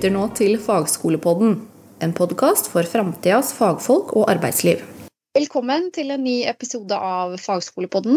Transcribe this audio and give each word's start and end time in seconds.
lytter 0.00 0.14
nå 0.16 0.30
til 0.32 0.54
Fagskolepodden, 0.56 1.58
en 2.00 2.12
podkast 2.16 2.70
for 2.72 2.88
framtidas 2.88 3.50
fagfolk 3.52 4.14
og 4.16 4.30
arbeidsliv. 4.32 4.78
Velkommen 5.36 5.90
til 5.92 6.14
en 6.14 6.22
ny 6.24 6.38
episode 6.48 6.96
av 6.96 7.34
Fagskolepodden. 7.36 8.16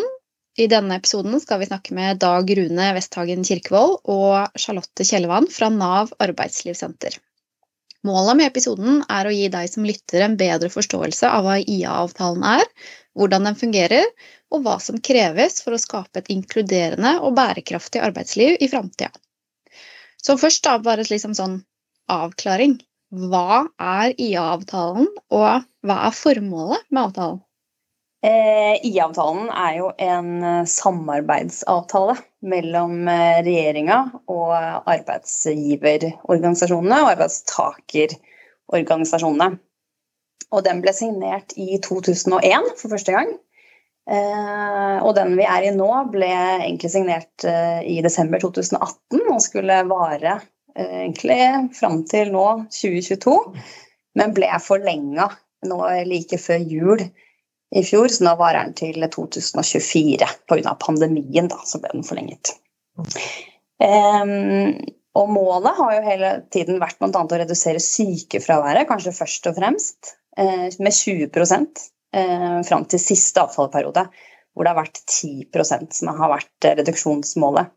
I 0.56 0.70
denne 0.72 0.96
episoden 0.96 1.36
skal 1.44 1.60
vi 1.60 1.68
snakke 1.68 1.92
med 1.98 2.22
Dag 2.24 2.48
Rune 2.48 2.86
Westhagen 2.96 3.44
Kirkevold 3.44 3.98
og 4.08 4.56
Charlotte 4.56 5.04
Kjellevann 5.04 5.50
fra 5.52 5.68
Nav 5.76 6.14
arbeidslivssenter. 6.24 7.18
Målet 8.08 8.40
med 8.40 8.54
episoden 8.54 9.04
er 9.12 9.28
å 9.28 9.36
gi 9.36 9.52
deg 9.52 9.68
som 9.74 9.84
lytter 9.84 10.24
en 10.24 10.40
bedre 10.40 10.72
forståelse 10.72 11.34
av 11.36 11.44
hva 11.50 11.58
IA-avtalen 11.60 12.48
er, 12.62 12.64
hvordan 13.20 13.50
den 13.50 13.60
fungerer, 13.60 14.08
og 14.56 14.64
hva 14.64 14.78
som 14.80 15.04
kreves 15.04 15.60
for 15.60 15.76
å 15.76 15.84
skape 15.84 16.24
et 16.24 16.32
inkluderende 16.32 17.18
og 17.20 17.36
bærekraftig 17.36 18.00
arbeidsliv 18.08 18.56
i 18.64 18.72
framtida. 18.72 19.12
Så 20.24 20.40
først 20.40 20.64
da 20.64 20.80
bare 20.80 21.04
liksom 21.12 21.36
sånn 21.36 21.60
avklaring. 22.12 22.80
Hva 23.14 23.70
er 23.78 24.16
IA-avtalen, 24.18 25.06
og 25.30 25.66
hva 25.86 25.98
er 26.08 26.16
formålet 26.18 26.82
med 26.90 27.02
avtalen? 27.08 27.42
Eh, 28.24 28.80
IA-avtalen 28.88 29.50
er 29.52 29.74
jo 29.82 29.90
en 30.00 30.44
eh, 30.48 30.64
samarbeidsavtale 30.72 32.16
mellom 32.48 33.04
eh, 33.12 33.44
regjeringa 33.44 34.16
og 34.32 34.56
arbeidsgiverorganisasjonene 34.56 37.02
og 37.04 37.12
arbeidstakerorganisasjonene. 37.18 39.60
Og 40.54 40.64
den 40.64 40.80
ble 40.86 40.94
signert 40.96 41.52
i 41.60 41.76
2001 41.84 42.80
for 42.80 42.90
første 42.94 43.12
gang. 43.16 43.34
Og 44.04 45.16
den 45.16 45.38
vi 45.40 45.46
er 45.48 45.64
i 45.64 45.72
nå, 45.74 45.88
ble 46.12 46.28
egentlig 46.28 46.92
signert 46.92 47.46
i 47.48 48.04
desember 48.04 48.36
2018 48.44 49.32
og 49.32 49.40
skulle 49.42 49.88
vare 49.88 50.44
egentlig 50.76 51.40
fram 51.78 52.02
til 52.10 52.34
nå, 52.34 52.46
2022, 52.74 53.36
men 54.20 54.34
ble 54.36 54.50
forlenga 54.62 55.30
nå 55.68 55.80
like 56.10 56.40
før 56.42 56.64
jul 56.68 57.04
i 57.74 57.84
fjor, 57.86 58.10
så 58.12 58.26
nå 58.28 58.34
varer 58.40 58.68
den 58.68 58.76
til 58.78 59.06
2024. 59.16 60.28
Pga. 60.50 60.76
pandemien 60.82 61.50
da, 61.50 61.60
så 61.66 61.82
ble 61.82 61.94
den 61.96 62.06
forlenget. 62.06 62.54
Um, 63.82 64.78
og 65.18 65.30
målet 65.34 65.80
har 65.80 65.96
jo 65.96 66.04
hele 66.06 66.34
tiden 66.54 66.82
vært 66.82 67.00
bl.a. 67.02 67.24
å 67.24 67.40
redusere 67.42 67.82
sykefraværet, 67.82 68.88
kanskje 68.90 69.16
først 69.18 69.50
og 69.50 69.58
fremst, 69.58 70.14
uh, 70.38 70.70
med 70.78 70.94
20 70.94 71.30
uh, 71.34 72.60
fram 72.68 72.86
til 72.90 73.02
siste 73.02 73.42
avtaleperiode, 73.42 74.06
hvor 74.54 74.66
det 74.66 74.74
har 74.74 74.84
vært 74.84 75.02
10% 75.08 75.98
som 75.98 76.14
har 76.14 76.36
vært 76.36 76.70
reduksjonsmålet. 76.82 77.74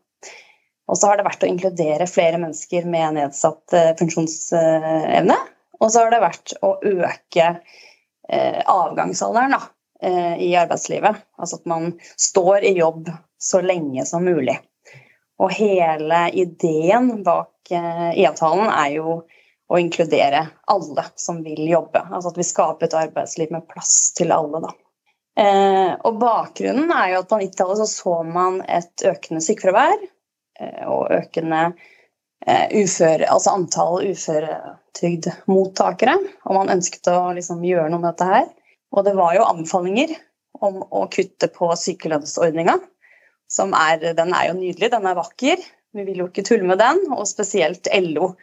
Og 0.87 0.97
så 0.97 1.09
har 1.09 1.19
det 1.19 1.27
vært 1.27 1.43
å 1.43 1.49
inkludere 1.51 2.07
flere 2.09 2.39
mennesker 2.41 2.87
med 2.87 3.17
nedsatt 3.19 3.75
uh, 3.75 3.93
funksjonsevne. 3.99 5.39
Og 5.77 5.89
så 5.91 6.03
har 6.03 6.13
det 6.13 6.23
vært 6.23 6.53
å 6.65 6.77
øke 6.79 7.49
uh, 7.57 8.61
avgangsalderen 8.63 9.57
da, 9.57 9.61
Eh, 10.01 10.37
i 10.41 10.55
arbeidslivet. 10.55 11.15
Altså 11.37 11.55
at 11.55 11.65
man 11.65 11.93
står 12.17 12.63
i 12.63 12.77
jobb 12.77 13.09
så 13.37 13.61
lenge 13.61 14.05
som 14.05 14.25
mulig. 14.25 14.59
Og 15.41 15.53
hele 15.57 16.27
ideen 16.37 17.23
bak 17.25 17.71
eh, 17.73 18.11
IA-talen 18.21 18.69
er 18.69 18.91
jo 18.99 19.15
å 19.67 19.79
inkludere 19.81 20.43
alle 20.69 21.05
som 21.17 21.41
vil 21.45 21.63
jobbe. 21.69 22.03
Altså 22.11 22.29
at 22.29 22.37
vi 22.37 22.45
skaper 22.45 22.87
et 22.87 22.97
arbeidsliv 22.97 23.55
med 23.55 23.65
plass 23.69 24.13
til 24.17 24.31
alle, 24.35 24.61
da. 24.67 24.75
Eh, 25.37 25.97
og 26.05 26.21
bakgrunnen 26.21 26.93
er 26.93 27.15
jo 27.15 27.23
at 27.23 27.31
på 27.33 27.41
90-tallet 27.41 27.81
så, 27.81 27.89
så 27.89 28.21
man 28.25 28.61
et 28.69 29.05
økende 29.05 29.41
sykefravær 29.45 29.97
og 30.87 31.11
økende 31.13 31.73
uføre, 32.47 33.27
altså 33.27 33.49
antall 33.57 34.07
uføretrygdmottakere. 34.11 36.15
Og 36.47 36.55
man 36.55 36.69
ønsket 36.77 37.07
å 37.11 37.33
liksom 37.35 37.65
gjøre 37.65 37.89
noe 37.91 38.01
med 38.01 38.09
dette 38.13 38.25
her. 38.29 38.47
Og 38.95 39.05
det 39.05 39.15
var 39.17 39.31
jo 39.35 39.47
anbefalinger 39.47 40.09
om 40.63 40.79
å 40.81 41.07
kutte 41.13 41.49
på 41.53 41.69
sykelønnsordninga. 41.77 42.77
Som 43.51 43.73
er, 43.77 44.13
den 44.15 44.33
er 44.35 44.49
jo 44.49 44.59
nydelig, 44.59 44.91
den 44.93 45.07
er 45.07 45.17
vakker. 45.17 45.61
Vi 45.95 46.05
vil 46.07 46.23
jo 46.23 46.29
ikke 46.29 46.45
tulle 46.47 46.67
med 46.67 46.81
den. 46.81 47.03
Og 47.15 47.27
spesielt 47.29 47.89
LO 47.93 48.33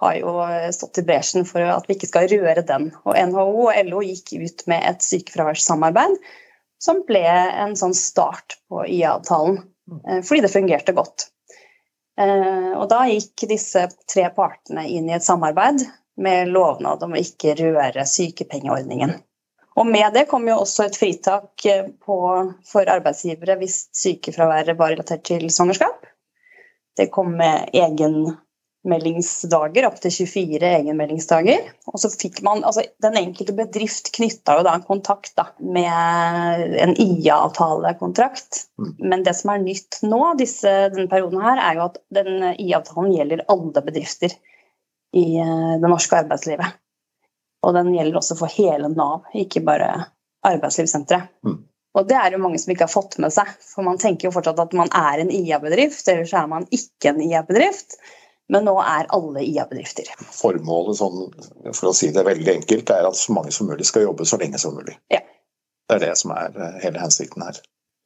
har 0.00 0.16
jo 0.16 0.34
stått 0.72 1.02
i 1.02 1.06
bresjen 1.06 1.46
for 1.48 1.64
at 1.64 1.88
vi 1.88 1.96
ikke 1.96 2.10
skal 2.10 2.28
røre 2.32 2.64
den. 2.66 2.90
Og 3.04 3.18
NHO 3.32 3.66
og 3.66 3.82
LO 3.88 4.04
gikk 4.04 4.34
ut 4.40 4.64
med 4.70 4.86
et 4.88 5.04
sykefraværssamarbeid 5.04 6.16
som 6.80 7.02
ble 7.08 7.26
en 7.28 7.76
sånn 7.76 7.96
start 7.96 8.56
på 8.70 8.86
IA-avtalen. 8.88 9.60
Eh, 10.08 10.22
fordi 10.24 10.46
det 10.46 10.54
fungerte 10.54 10.96
godt. 10.96 11.28
Eh, 12.20 12.72
og 12.76 12.88
da 12.90 13.04
gikk 13.08 13.46
disse 13.48 13.86
tre 14.10 14.26
partene 14.36 14.84
inn 14.92 15.08
i 15.08 15.16
et 15.16 15.24
samarbeid 15.24 15.86
med 16.20 16.52
lovnad 16.52 17.02
om 17.06 17.16
å 17.16 17.20
ikke 17.20 17.56
røre 17.60 18.04
sykepengeordningen. 18.06 19.14
Og 19.80 19.86
med 19.86 20.12
det 20.12 20.26
kom 20.28 20.48
jo 20.50 20.58
også 20.60 20.88
et 20.88 20.98
fritak 21.00 21.66
eh, 21.70 21.86
på, 22.04 22.18
for 22.68 22.92
arbeidsgivere 22.92 23.56
hvis 23.60 23.86
sykefraværet 23.96 24.76
var 24.78 24.92
relatert 24.94 25.24
til 25.30 25.46
svangerskap. 25.48 26.04
Det 26.98 27.08
kom 27.14 27.32
med 27.38 27.70
egenmeldingsdager, 28.84 29.86
opptil 29.86 30.10
24 30.10 30.66
egenmeldingsdager. 30.66 31.70
Og 31.86 32.00
så 32.00 32.10
fikk 32.10 32.42
man, 32.42 32.64
altså 32.64 32.82
Den 33.02 33.16
enkelte 33.16 33.52
bedrift 33.52 34.12
knytta 34.16 34.58
jo 34.58 34.64
da 34.64 34.74
en 34.74 34.86
kontakt 34.86 35.34
da, 35.36 35.48
med 35.58 36.76
en 36.80 36.94
IA-avtalekontrakt. 36.96 38.66
Mm. 38.78 38.94
Men 38.98 39.24
det 39.24 39.34
som 39.36 39.50
er 39.50 39.64
nytt 39.64 40.00
nå, 40.02 40.34
disse, 40.38 40.68
denne 40.94 41.08
perioden 41.10 41.40
her, 41.42 41.58
er 41.58 41.76
jo 41.76 41.88
at 41.88 41.98
den 42.10 42.42
IA-avtalen 42.56 43.12
gjelder 43.14 43.44
alle 43.48 43.82
bedrifter 43.84 44.32
i 45.16 45.26
eh, 45.38 45.74
det 45.80 45.90
norske 45.90 46.22
arbeidslivet. 46.22 46.78
Og 47.66 47.74
den 47.76 47.92
gjelder 47.94 48.16
også 48.16 48.38
for 48.38 48.48
hele 48.48 48.88
Nav, 48.88 49.26
ikke 49.36 49.60
bare 49.60 49.90
arbeidslivssenteret. 50.46 51.28
Mm. 51.44 51.58
Og 51.98 52.06
det 52.06 52.14
er 52.14 52.32
jo 52.32 52.38
mange 52.38 52.58
som 52.62 52.70
ikke 52.70 52.86
har 52.86 52.92
fått 52.92 53.16
med 53.18 53.34
seg, 53.34 53.48
for 53.66 53.82
man 53.82 53.98
tenker 53.98 54.28
jo 54.28 54.32
fortsatt 54.32 54.60
at 54.62 54.74
man 54.78 54.88
er 54.94 55.20
en 55.20 55.32
IA-bedrift, 55.34 56.06
eller 56.08 56.28
så 56.30 56.44
er 56.44 56.50
man 56.52 56.68
ikke 56.70 57.10
en 57.10 57.18
IA-bedrift. 57.26 57.98
Men 58.50 58.66
nå 58.66 58.74
er 58.82 59.08
alle 59.14 59.44
IA-bedrifter. 59.46 60.10
Formålet, 60.34 60.98
sånn, 60.98 61.20
for 61.70 61.90
å 61.90 61.96
si 61.96 62.10
det 62.14 62.26
veldig 62.26 62.56
enkelt, 62.56 62.90
er 62.90 63.06
at 63.06 63.18
så 63.18 63.34
mange 63.36 63.54
som 63.54 63.70
mulig 63.70 63.86
skal 63.86 64.08
jobbe 64.08 64.26
så 64.26 64.40
lenge 64.40 64.58
som 64.58 64.74
mulig. 64.74 64.96
Ja. 65.12 65.22
Det 65.90 65.98
er 65.98 66.04
det 66.08 66.16
som 66.18 66.34
er 66.34 66.54
eh, 66.54 66.78
hele 66.84 67.02
hensikten 67.02 67.42
her. 67.46 67.58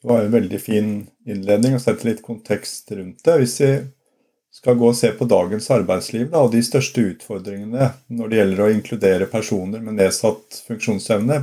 Det 0.04 0.10
var 0.10 0.24
en 0.24 0.32
veldig 0.32 0.60
fin 0.60 0.88
innledning 1.28 1.76
å 1.76 1.80
sette 1.80 2.04
litt 2.04 2.20
kontekst 2.24 2.92
rundt 2.92 3.24
det. 3.24 3.38
Hvis 3.40 3.56
vi 3.60 3.70
skal 4.54 4.76
gå 4.80 4.90
og 4.90 4.96
se 4.96 5.10
på 5.16 5.26
dagens 5.28 5.66
arbeidsliv 5.74 6.28
da, 6.32 6.44
og 6.44 6.52
de 6.52 6.60
største 6.64 7.02
utfordringene 7.14 7.88
når 8.12 8.30
det 8.30 8.38
gjelder 8.38 8.62
å 8.64 8.70
inkludere 8.74 9.28
personer 9.32 9.82
med 9.84 9.96
nedsatt 9.98 10.60
funksjonsevne. 10.68 11.40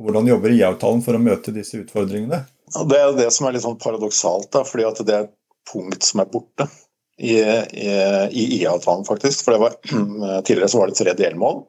Hvordan 0.00 0.28
jobber 0.30 0.54
IA-avtalen 0.54 1.02
for 1.06 1.16
å 1.16 1.22
møte 1.22 1.54
disse 1.54 1.80
utfordringene? 1.80 2.44
Ja, 2.74 2.84
det 2.90 3.00
er 3.00 3.16
det 3.18 3.30
som 3.34 3.48
er 3.48 3.56
litt 3.56 3.64
sånn 3.64 3.80
paradoksalt, 3.80 4.50
da, 4.54 4.62
fordi 4.68 4.86
at 4.86 5.02
det 5.06 5.16
er 5.16 5.26
et 5.26 5.34
punkt 5.70 6.06
som 6.06 6.22
er 6.22 6.30
borte 6.30 6.68
i, 7.18 7.36
i, 7.38 7.90
i 8.30 8.44
IA-avtalen, 8.58 9.06
faktisk. 9.06 9.44
For 9.46 9.60
var, 9.60 9.78
Tidligere 10.46 10.68
så 10.68 10.80
var 10.80 10.90
det 10.90 10.98
tre 10.98 11.14
delmål, 11.18 11.62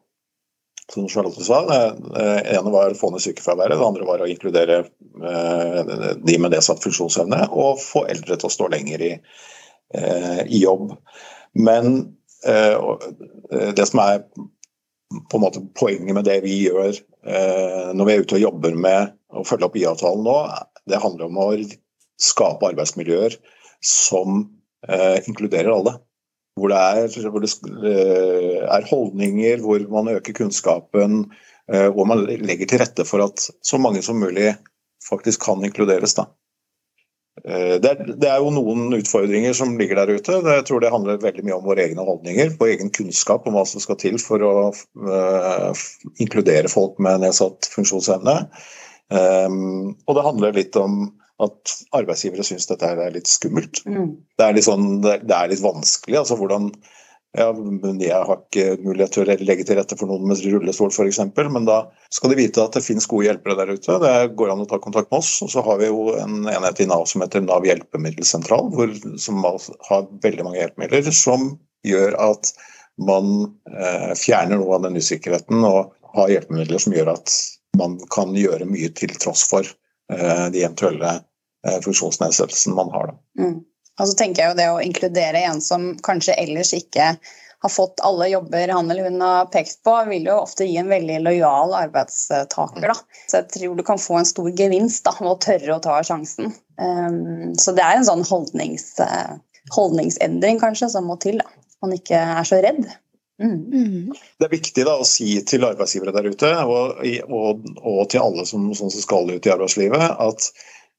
som 0.94 1.10
Charlotte 1.10 1.46
sa. 1.46 1.64
Det 1.66 2.30
ene 2.56 2.74
var 2.74 2.94
å 2.94 3.00
få 3.00 3.12
ned 3.14 3.24
sykefraværet, 3.26 3.78
det 3.78 3.90
andre 3.90 4.08
var 4.08 4.24
å 4.24 4.30
inkludere 4.30 4.80
eh, 4.86 5.94
de 6.22 6.40
med 6.40 6.54
nedsatt 6.54 6.84
funksjonsevne, 6.86 7.46
og 7.54 7.82
få 7.82 8.08
eldre 8.12 8.38
til 8.38 8.50
å 8.50 8.56
stå 8.58 8.72
lenger 8.74 9.06
i 9.06 9.14
Eh, 9.94 10.46
i 10.48 10.64
jobb. 10.64 10.98
Men 11.54 12.16
eh, 12.46 13.72
det 13.76 13.86
som 13.86 14.00
er 14.00 14.24
på 15.30 15.38
en 15.38 15.44
måte 15.44 15.62
poenget 15.78 16.16
med 16.18 16.26
det 16.26 16.40
vi 16.44 16.56
gjør 16.66 16.90
eh, 16.90 17.91
når 17.94 18.08
vi 18.08 18.16
er 18.16 18.24
ute 18.26 18.38
og 18.40 18.46
jobber 18.48 18.76
med 18.76 19.14
å 19.30 19.46
følge 19.48 19.70
opp 19.70 19.78
IA-avtalen 19.78 20.26
nå, 20.26 20.36
det 20.90 21.02
handler 21.03 21.30
om 21.30 21.38
å 21.40 21.50
skape 22.22 22.72
arbeidsmiljøer 22.72 23.38
som 23.86 24.41
inkluderer 25.26 25.72
alle. 25.73 25.96
Hvor 26.55 26.72
det, 26.72 26.78
er, 26.79 27.29
hvor 27.34 27.43
det 27.43 27.52
er 28.72 28.87
holdninger, 28.87 29.59
hvor 29.66 29.82
man 29.91 30.14
øker 30.14 30.37
kunnskapen, 30.37 31.26
hvor 31.67 32.08
man 32.08 32.23
legger 32.23 32.70
til 32.70 32.79
rette 32.79 33.03
for 33.09 33.26
at 33.26 33.43
så 33.43 33.79
mange 33.82 34.03
som 34.05 34.22
mulig 34.22 34.53
faktisk 35.09 35.43
kan 35.46 35.66
inkluderes. 35.67 36.16
da. 36.16 36.29
Eh, 37.43 37.76
det 37.84 37.90
er, 37.90 38.14
det 38.16 38.29
er, 38.29 38.40
jo 38.40 38.53
noen 38.55 38.96
utfordringer 38.96 39.55
som 39.58 39.76
ligger 39.79 39.99
der 39.99 40.16
ute. 40.16 40.40
Jeg 40.40 40.66
tror 40.67 40.82
det 40.82 40.93
handler 40.93 41.22
veldig 41.22 41.43
mye 41.46 41.58
om 41.58 41.67
våre 41.67 41.84
egne 41.84 42.05
holdninger, 42.08 42.55
på 42.59 42.70
egen 42.72 42.91
kunnskap 42.96 43.47
om 43.47 43.58
hva 43.58 43.66
som 43.67 43.84
skal 43.84 43.99
til 44.02 44.17
for 44.22 44.46
å 44.46 44.55
uh, 44.72 45.84
inkludere 46.23 46.72
folk 46.72 47.02
med 47.03 47.26
nedsatt 47.26 47.67
funksjonsevne. 47.73 48.40
Um, 49.11 49.93
og 50.08 50.17
det 50.17 50.26
handler 50.26 50.55
litt 50.55 50.79
om 50.79 51.11
at 51.43 51.72
arbeidsgivere 51.97 52.46
syns 52.47 52.70
dette 52.70 52.87
er 52.87 53.16
litt 53.16 53.28
skummelt. 53.28 53.82
Mm. 53.87 54.14
Det, 54.37 54.46
er 54.46 54.55
litt 54.55 54.67
sånn, 54.67 55.02
det, 55.03 55.20
er 55.26 55.49
litt 55.52 55.64
vanskelig. 55.64 56.22
altså 56.22 56.37
hvordan 56.40 56.70
ja, 57.35 57.49
jeg 57.52 58.20
har 58.29 58.37
ikke 58.40 58.78
mulighet 58.85 59.11
til 59.11 59.26
å 59.26 59.35
legge 59.43 59.66
til 59.67 59.76
rette 59.76 59.97
for 59.99 60.08
noen 60.08 60.29
med 60.29 60.40
rullestol 60.47 60.93
f.eks., 60.93 61.20
men 61.52 61.66
da 61.67 61.82
skal 62.14 62.32
de 62.32 62.37
vite 62.40 62.64
at 62.64 62.78
det 62.78 62.84
finnes 62.85 63.08
gode 63.11 63.28
hjelpere 63.28 63.58
der 63.59 63.73
ute. 63.76 63.97
Det 63.99 64.14
går 64.40 64.53
an 64.53 64.64
å 64.64 64.67
ta 64.70 64.79
kontakt 64.79 65.11
med 65.11 65.20
oss. 65.20 65.34
Og 65.43 65.52
så 65.52 65.64
har 65.66 65.82
vi 65.82 65.90
jo 65.90 66.14
en 66.16 66.47
enhet 66.47 66.79
i 66.79 66.87
Nav 66.87 67.03
som 67.11 67.26
heter 67.26 67.43
Nav 67.43 67.67
hjelpemiddelsentral, 67.67 68.72
hvor, 68.72 68.93
som 69.20 69.43
har 69.43 70.08
veldig 70.23 70.47
mange 70.47 70.61
hjelpemidler 70.61 71.11
som 71.11 71.52
gjør 71.85 72.16
at 72.23 72.53
man 73.03 73.49
eh, 73.67 74.14
fjerner 74.16 74.61
noe 74.61 74.78
av 74.78 74.88
den 74.88 74.96
usikkerheten 74.96 75.67
og 75.67 75.91
har 76.16 76.31
hjelpemidler 76.31 76.79
som 76.79 76.96
gjør 76.96 77.17
at 77.17 77.35
man 77.76 77.97
kan 78.14 78.31
gjøre 78.40 78.67
mye 78.70 78.88
til 78.96 79.11
tross 79.20 79.43
for 79.49 79.67
de 80.53 80.63
eventuelle 80.63 81.16
eh, 81.67 81.79
funksjonsnedsettelsene 81.85 82.75
man 82.78 82.91
har. 82.93 83.16
Mm. 83.40 83.57
Og 83.96 84.09
så 84.09 84.17
tenker 84.19 84.43
jeg 84.43 84.52
jo 84.52 84.59
det 84.59 84.69
å 84.73 84.84
inkludere 84.84 85.41
en 85.47 85.61
som 85.63 85.93
kanskje 86.03 86.35
ellers 86.41 86.73
ikke 86.75 87.16
har 87.66 87.72
fått 87.72 88.02
alle 88.03 88.28
jobber 88.28 88.67
han 88.67 88.91
eller 88.91 89.07
hun 89.07 89.22
har 89.23 89.47
pekt 89.53 89.79
på, 89.84 89.93
vil 90.09 90.28
jo 90.28 90.35
ofte 90.43 90.67
gi 90.67 90.75
en 90.78 90.91
veldig 90.91 91.22
lojal 91.25 91.73
arbeidstaker. 91.79 92.85
Da. 92.91 92.97
Så 93.25 93.40
jeg 93.40 93.47
tror 93.55 93.79
du 93.79 93.84
kan 93.87 94.02
få 94.02 94.19
en 94.19 94.28
stor 94.29 94.52
gevinst 94.59 95.05
da, 95.07 95.16
med 95.22 95.31
å 95.31 95.40
tørre 95.41 95.78
å 95.78 95.81
ta 95.81 95.96
sjansen. 96.05 96.53
Um, 96.78 97.55
så 97.57 97.73
det 97.73 97.85
er 97.85 97.97
en 97.97 98.05
sånn 98.05 98.25
holdnings, 98.28 98.91
uh, 98.99 99.40
holdningsendring 99.73 100.61
kanskje 100.61 100.91
som 100.93 101.09
må 101.09 101.17
til. 101.23 101.40
da. 101.41 101.49
Man 101.81 101.96
ikke 101.96 102.19
er 102.19 102.46
så 102.47 102.61
redd. 102.61 102.85
Mm. 103.41 104.14
Det 104.40 104.47
er 104.47 104.53
viktig 104.53 104.85
da, 104.87 104.96
å 104.96 105.08
si 105.08 105.28
til 105.47 105.66
arbeidsgivere 105.67 106.14
der 106.16 106.29
ute, 106.32 106.52
og, 106.64 107.02
og, 107.28 107.66
og 107.82 108.02
til 108.11 108.23
alle 108.23 108.46
som, 108.47 108.70
som, 108.78 108.91
skal 108.93 109.32
ut 109.32 109.47
i 109.47 109.52
arbeidslivet, 109.52 110.05
at 110.23 110.47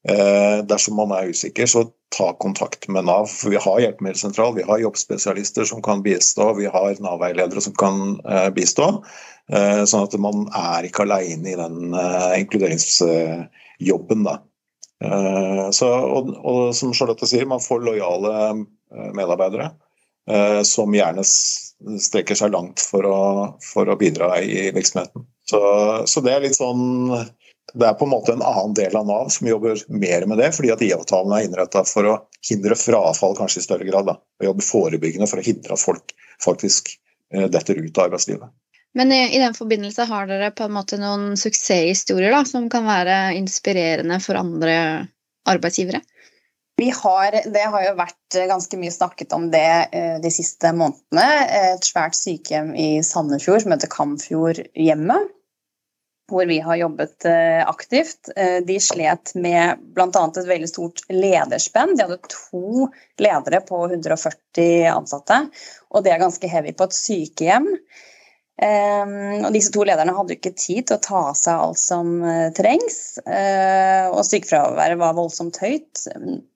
eh, 0.09 0.59
dersom 0.69 0.99
man 1.01 1.15
er 1.17 1.31
usikker, 1.33 1.69
så 1.69 1.87
ta 2.13 2.29
kontakt 2.39 2.85
med 2.93 3.07
Nav. 3.09 3.25
For 3.31 3.53
vi 3.53 3.61
har 3.61 3.81
hjelpemiddelsentral, 3.83 4.53
vi 4.55 4.67
har 4.67 4.83
jobbspesialister 4.83 5.67
som 5.69 5.81
kan 5.85 6.03
bistå, 6.05 6.51
vi 6.59 6.69
har 6.71 7.01
Nav-veiledere 7.03 7.63
som 7.63 7.75
kan 7.79 8.19
eh, 8.21 8.49
bistå. 8.53 8.91
Eh, 9.49 9.81
sånn 9.89 10.05
at 10.05 10.19
man 10.21 10.45
er 10.55 10.87
ikke 10.87 11.07
alene 11.07 11.53
i 11.53 11.57
den 11.57 11.97
eh, 11.97 12.37
inkluderingsjobben, 12.43 14.27
da. 14.29 14.37
Eh, 15.03 15.65
så, 15.73 15.89
og, 15.89 16.31
og, 16.37 16.61
som 16.77 16.93
Charlotte 16.97 17.29
sier, 17.29 17.49
man 17.49 17.63
får 17.63 17.83
lojale 17.85 18.37
eh, 18.45 19.11
medarbeidere 19.17 19.71
som 20.67 20.91
gjerne 20.91 21.23
strekker 21.23 22.35
seg 22.35 22.51
langt 22.51 22.81
for 22.83 23.05
å, 23.07 23.19
for 23.63 23.87
å 23.87 23.95
bidra 23.95 24.41
i 24.43 24.65
virksomheten. 24.75 25.23
Så, 25.47 25.59
så 26.03 26.23
det 26.25 26.33
er 26.33 26.43
litt 26.43 26.57
sånn 26.57 27.13
det 27.73 27.87
er 27.87 27.97
på 27.99 28.05
en 28.05 28.13
måte 28.13 28.33
en 28.33 28.43
annen 28.45 28.75
del 28.77 28.95
av 28.95 29.07
Nav 29.07 29.29
som 29.33 29.47
jobber 29.47 29.79
mer 29.91 30.25
med 30.29 30.39
det, 30.39 30.51
fordi 30.55 30.71
at 30.71 30.83
IA-avtalen 30.83 31.33
er 31.35 31.47
innretta 31.47 31.83
for 31.87 32.07
å 32.07 32.15
hindre 32.49 32.77
frafall 32.79 33.35
kanskje 33.37 33.59
i 33.61 33.65
større 33.65 33.87
grad. 33.89 34.07
Da. 34.07 34.15
Og 34.39 34.47
jobbe 34.49 34.65
forebyggende 34.65 35.27
for 35.29 35.41
å 35.41 35.45
hindre 35.45 35.75
at 35.75 35.83
folk 35.83 36.15
faktisk 36.43 36.93
eh, 37.33 37.49
detter 37.51 37.79
ut 37.81 37.97
av 37.97 38.07
arbeidslivet. 38.07 38.53
Men 38.97 39.11
i, 39.11 39.19
i, 39.35 39.41
den 39.43 39.53
forbindelse 39.57 40.07
har 40.09 40.29
dere 40.29 40.53
på 40.55 40.65
en 40.65 40.77
måte 40.77 40.97
noen 41.01 41.35
suksesshistorier 41.37 42.33
da, 42.33 42.45
som 42.47 42.69
kan 42.71 42.87
være 42.87 43.35
inspirerende 43.37 44.21
for 44.23 44.39
andre 44.39 44.77
arbeidsgivere? 45.47 46.01
Vi 46.77 46.91
har, 46.93 47.33
det 47.53 47.63
har 47.73 47.83
jo 47.87 47.95
vært 47.97 48.35
ganske 48.49 48.77
mye 48.77 48.93
snakket 48.93 49.33
om 49.33 49.47
det 49.53 49.69
eh, 49.97 50.19
de 50.21 50.29
siste 50.33 50.69
månedene. 50.77 51.25
Et 51.73 51.87
svært 51.87 52.13
sykehjem 52.17 52.75
i 52.77 52.89
Sandefjord 53.05 53.63
som 53.63 53.73
heter 53.73 53.91
Kamfjordhjemmet 53.91 55.33
hvor 56.27 56.45
vi 56.45 56.59
har 56.59 56.75
jobbet 56.75 57.25
eh, 57.25 57.63
aktivt. 57.67 58.29
Eh, 58.35 58.59
de 58.67 58.79
slet 58.83 59.33
med 59.35 59.79
bl.a. 59.95 60.09
et 60.27 60.49
veldig 60.49 60.69
stort 60.69 61.03
lederspenn. 61.11 61.95
De 61.95 62.03
hadde 62.03 62.19
to 62.31 62.89
ledere 63.21 63.61
på 63.67 63.85
140 63.87 64.89
ansatte, 64.91 65.41
og 65.91 66.03
det 66.03 66.13
er 66.13 66.23
ganske 66.23 66.51
heavy 66.51 66.75
på 66.75 66.89
et 66.89 66.97
sykehjem. 66.97 67.69
Um, 68.57 69.43
og 69.45 69.51
disse 69.53 69.69
to 69.69 69.83
lederne 69.85 70.15
hadde 70.17 70.33
ikke 70.33 70.55
tid 70.57 70.87
til 70.89 70.97
å 70.97 71.03
ta 71.03 71.19
seg 71.37 71.61
alt 71.67 71.81
som 71.81 72.15
uh, 72.25 72.47
trengs. 72.57 73.19
Uh, 73.27 74.09
og 74.13 74.23
sykefraværet 74.25 74.97
var 74.97 75.17
voldsomt 75.17 75.59
høyt, 75.61 76.07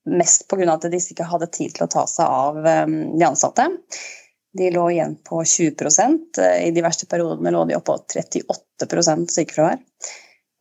mest 0.10 0.48
pga. 0.50 0.66
at 0.74 0.90
disse 0.94 1.14
ikke 1.14 1.30
hadde 1.30 1.52
tid 1.54 1.76
til 1.78 1.86
å 1.86 1.92
ta 1.94 2.08
seg 2.10 2.26
av 2.26 2.58
um, 2.58 2.98
de 3.14 3.28
ansatte. 3.28 3.70
De 4.58 4.72
lå 4.72 4.90
igjen 4.92 5.16
på 5.24 5.44
20 5.46 5.86
eh, 6.42 6.68
I 6.68 6.72
de 6.76 6.84
verste 6.84 7.08
periodene 7.08 7.54
lå 7.56 7.64
de 7.70 7.78
oppå 7.78 7.96
38 7.96 9.06
sykefravær. 9.32 9.80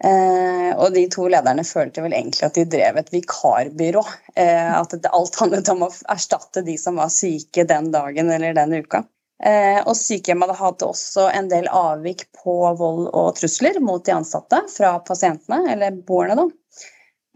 Eh, 0.04 0.70
og 0.78 0.94
de 0.94 1.02
to 1.12 1.26
lederne 1.28 1.64
følte 1.66 2.04
vel 2.04 2.14
egentlig 2.16 2.46
at 2.46 2.56
de 2.56 2.68
drev 2.70 3.00
et 3.00 3.10
vikarbyrå. 3.12 4.04
Eh, 4.36 4.70
at 4.76 4.94
alt 5.10 5.40
handlet 5.42 5.72
om 5.74 5.88
å 5.88 5.90
erstatte 6.12 6.62
de 6.66 6.76
som 6.80 7.00
var 7.02 7.10
syke 7.12 7.66
den 7.68 7.90
dagen 7.94 8.30
eller 8.30 8.54
den 8.56 8.78
uka. 8.78 9.02
Eh, 9.40 9.80
og 9.88 9.96
sykehjemmet 9.96 10.52
hadde 10.58 10.88
også 10.90 11.30
en 11.32 11.48
del 11.48 11.68
avvik 11.72 12.26
på 12.42 12.56
vold 12.76 13.06
og 13.08 13.30
trusler 13.38 13.78
mot 13.80 14.04
de 14.04 14.12
ansatte 14.12 14.60
fra 14.68 14.98
pasientene, 15.06 15.62
eller 15.72 15.96
boerne. 16.06 16.36
da. 16.36 16.48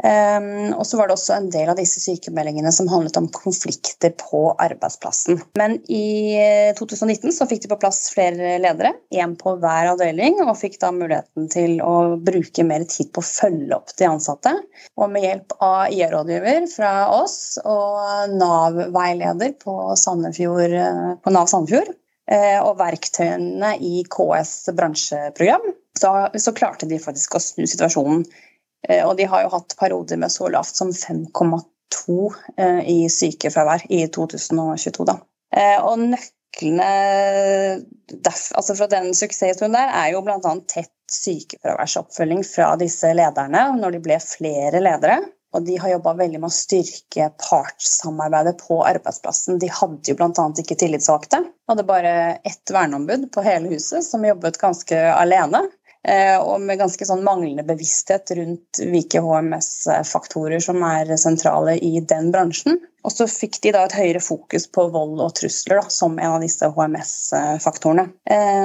Um, 0.02 0.72
og 0.74 0.82
så 0.88 0.98
var 0.98 1.06
det 1.06 1.14
også 1.14 1.36
en 1.36 1.46
del 1.54 1.68
av 1.70 1.78
disse 1.78 2.00
sykemeldingene 2.02 2.72
som 2.74 2.88
handlet 2.90 3.14
om 3.20 3.28
konflikter 3.30 4.10
på 4.18 4.40
arbeidsplassen. 4.58 5.38
Men 5.60 5.76
i 5.86 6.34
2019 6.78 7.30
så 7.36 7.46
fikk 7.46 7.62
de 7.62 7.70
på 7.70 7.78
plass 7.84 8.00
flere 8.14 8.56
ledere, 8.62 8.96
én 9.14 9.36
på 9.38 9.54
hver 9.62 9.92
avdeling, 9.92 10.40
og 10.42 10.58
fikk 10.58 10.80
da 10.82 10.90
muligheten 10.94 11.46
til 11.52 11.78
å 11.84 12.16
bruke 12.18 12.66
mer 12.66 12.86
tid 12.90 13.12
på 13.14 13.22
å 13.22 13.28
følge 13.28 13.78
opp 13.78 13.94
de 14.00 14.08
ansatte. 14.10 14.56
Og 14.98 15.12
med 15.14 15.28
hjelp 15.28 15.54
av 15.62 15.94
IA-rådgiver 15.94 16.66
fra 16.72 16.94
oss 17.14 17.38
og 17.62 18.34
Nav-veileder 18.34 19.54
på, 19.62 19.76
på 19.94 21.34
Nav 21.36 21.52
Sandefjord 21.52 21.92
eh, 21.94 22.58
og 22.58 22.80
verktøyene 22.82 23.76
i 23.78 24.02
KS 24.10 24.74
bransjeprogram, 24.74 25.70
så, 25.94 26.10
så 26.34 26.56
klarte 26.56 26.90
de 26.90 26.98
faktisk 26.98 27.38
å 27.38 27.42
snu 27.42 27.62
situasjonen 27.70 28.26
Eh, 28.26 28.53
og 29.06 29.16
de 29.16 29.26
har 29.30 29.44
jo 29.44 29.52
hatt 29.54 29.76
perioder 29.80 30.20
med 30.20 30.32
så 30.32 30.48
lavt 30.52 30.76
som 30.76 30.90
5,2 30.92 32.16
eh, 32.56 32.80
i 32.90 32.98
sykefravær 33.12 33.86
i 33.88 34.04
2022. 34.12 35.06
Da. 35.08 35.18
Eh, 35.56 35.78
og 35.84 36.02
nøklene 36.10 36.90
altså 38.54 38.76
fra 38.76 38.88
den 38.90 39.14
suksesshistorien 39.16 39.74
der 39.74 39.90
er 39.90 40.12
jo 40.14 40.22
bl.a. 40.26 40.38
tett 40.70 40.92
sykefraværsoppfølging 41.12 42.44
fra 42.46 42.74
disse 42.80 43.10
lederne 43.16 43.66
når 43.78 43.96
de 43.96 44.04
ble 44.04 44.20
flere 44.22 44.82
ledere. 44.82 45.22
Og 45.54 45.62
de 45.62 45.76
har 45.78 45.92
jobba 45.92 46.16
veldig 46.18 46.40
med 46.42 46.50
å 46.50 46.54
styrke 46.54 47.28
partssamarbeidet 47.38 48.56
på 48.58 48.80
arbeidsplassen. 48.82 49.60
De 49.62 49.68
hadde 49.70 50.10
jo 50.10 50.16
bl.a. 50.18 50.46
ikke 50.58 50.76
tillitsvalgte. 50.80 51.44
Hadde 51.70 51.86
bare 51.86 52.14
ett 52.42 52.72
verneombud 52.74 53.28
på 53.34 53.44
hele 53.46 53.70
huset 53.70 54.02
som 54.02 54.26
jobbet 54.26 54.58
ganske 54.58 54.98
alene. 55.14 55.62
Eh, 56.04 56.36
og 56.36 56.60
med 56.60 56.80
ganske 56.80 57.06
sånn 57.08 57.24
manglende 57.24 57.64
bevissthet 57.66 58.34
rundt 58.36 58.80
hvilke 58.80 59.22
HMS-faktorer 59.24 60.60
som 60.60 60.82
er 60.84 61.14
sentrale 61.20 61.78
i 61.80 62.00
den 62.04 62.28
bransjen. 62.34 62.80
Og 63.04 63.12
så 63.12 63.26
fikk 63.28 63.58
de 63.64 63.72
da 63.74 63.82
et 63.84 63.96
høyere 63.96 64.20
fokus 64.24 64.64
på 64.72 64.86
vold 64.92 65.18
og 65.20 65.34
trusler 65.36 65.82
da, 65.82 65.90
som 65.92 66.16
en 66.16 66.36
av 66.38 66.44
disse 66.44 66.68
HMS-faktorene. 66.72 68.06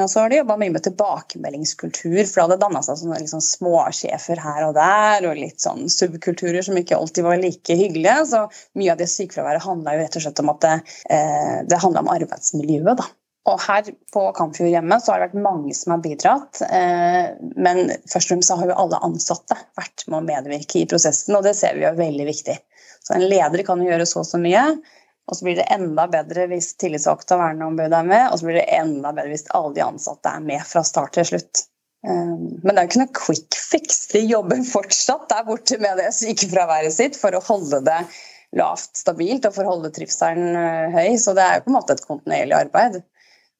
Og 0.04 0.08
så 0.08 0.22
har 0.22 0.32
de 0.32 0.40
jobba 0.40 0.56
mye 0.62 0.72
med 0.72 0.86
tilbakemeldingskultur, 0.86 2.22
for 2.22 2.38
det 2.38 2.46
hadde 2.46 2.60
danna 2.62 2.84
seg 2.88 3.02
sånne 3.02 3.20
liksom 3.20 3.44
småsjefer 3.44 4.40
her 4.40 4.70
og 4.70 4.78
der, 4.80 5.28
og 5.28 5.42
litt 5.42 5.60
sånn 5.60 5.92
subkulturer 5.92 6.64
som 6.64 6.80
ikke 6.80 6.96
alltid 6.96 7.28
var 7.28 7.44
like 7.44 7.80
hyggelige. 7.84 8.30
Så 8.32 8.46
mye 8.80 8.96
av 8.96 9.04
det 9.04 9.12
sykefraværet 9.12 9.68
handla 9.68 9.98
jo 9.98 10.06
rett 10.06 10.20
og 10.22 10.28
slett 10.28 10.44
om 10.46 10.56
at 10.56 10.64
det, 10.64 10.76
eh, 11.12 11.56
det 11.68 11.84
handla 11.84 12.08
om 12.08 12.14
arbeidsmiljøet. 12.16 12.96
da. 13.04 13.12
Og 13.50 13.62
her 13.64 13.90
på 14.14 14.24
Kampfjordhjemmet 14.38 15.04
så 15.04 15.14
har 15.14 15.22
det 15.22 15.30
vært 15.30 15.44
mange 15.48 15.74
som 15.78 15.96
har 15.96 16.04
bidratt. 16.04 16.62
Eh, 16.66 17.32
men 17.58 17.90
først 18.12 18.28
og 18.28 18.36
fremst 18.36 18.54
har 18.54 18.70
jo 18.70 18.78
alle 18.84 19.02
ansatte 19.06 19.58
vært 19.80 20.06
med 20.08 20.20
å 20.20 20.26
medvirke 20.28 20.82
i 20.82 20.88
prosessen, 20.90 21.38
og 21.38 21.46
det 21.48 21.56
ser 21.58 21.78
vi 21.80 21.88
er 21.90 21.98
veldig 21.98 22.28
viktig. 22.30 22.58
Så 23.06 23.16
en 23.16 23.26
leder 23.26 23.64
kan 23.66 23.82
jo 23.82 23.90
gjøre 23.90 24.08
så 24.10 24.22
og 24.22 24.30
så 24.30 24.42
mye, 24.42 24.64
og 25.30 25.38
så 25.38 25.46
blir 25.46 25.60
det 25.60 25.68
enda 25.74 26.08
bedre 26.10 26.48
hvis 26.50 26.72
tillitsvalgte 26.82 27.38
og 27.38 27.44
verneombud 27.44 27.94
er 27.94 28.08
med, 28.08 28.30
og 28.30 28.40
så 28.40 28.50
blir 28.50 28.60
det 28.60 28.70
enda 28.80 29.14
bedre 29.14 29.34
hvis 29.34 29.50
alle 29.58 29.76
de 29.78 29.86
ansatte 29.86 30.32
er 30.34 30.46
med 30.46 30.66
fra 30.66 30.84
start 30.86 31.14
til 31.18 31.28
slutt. 31.32 31.66
Eh, 32.08 32.34
men 32.64 32.72
det 32.72 32.76
er 32.78 32.84
jo 32.84 32.90
ikke 32.92 33.04
noe 33.04 33.20
quick 33.20 33.60
fix. 33.60 34.02
De 34.14 34.24
jobber 34.26 34.66
fortsatt 34.68 35.30
der 35.32 35.46
borte 35.48 35.80
med 35.82 36.02
det 36.02 36.12
sykefraværet 36.18 36.96
sitt 36.96 37.20
for 37.20 37.36
å 37.36 37.44
holde 37.46 37.82
det 37.88 38.02
lavt 38.58 38.98
stabilt 38.98 39.46
og 39.46 39.54
for 39.54 39.68
å 39.68 39.76
holde 39.76 39.94
trivselen 39.94 40.58
eh, 40.58 40.98
høy. 40.98 41.18
Så 41.22 41.36
det 41.38 41.46
er 41.46 41.60
jo 41.60 41.68
på 41.68 41.74
en 41.74 41.78
måte 41.78 41.98
et 41.98 42.06
kontinuerlig 42.06 42.58
arbeid. 42.64 43.02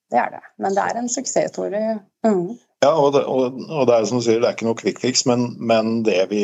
Det 0.10 0.18
er 0.18 0.34
det. 0.34 0.42
Men 0.58 0.76
det 0.76 0.86
er 0.86 1.00
en 1.00 1.12
suksesshistorie. 1.12 2.00
Mm. 2.26 2.58
Ja, 2.80 2.94
og 2.96 3.12
det, 3.12 3.26
og, 3.28 3.58
og 3.68 3.88
det, 3.90 3.96
er 3.96 4.06
som 4.08 4.22
du 4.22 4.24
sier, 4.24 4.40
det 4.40 4.48
er 4.48 4.56
ikke 4.56 4.68
noe 4.70 4.80
quick 4.80 5.02
fix, 5.04 5.26
men, 5.28 5.50
men 5.60 5.98
det 6.08 6.22
vi 6.32 6.44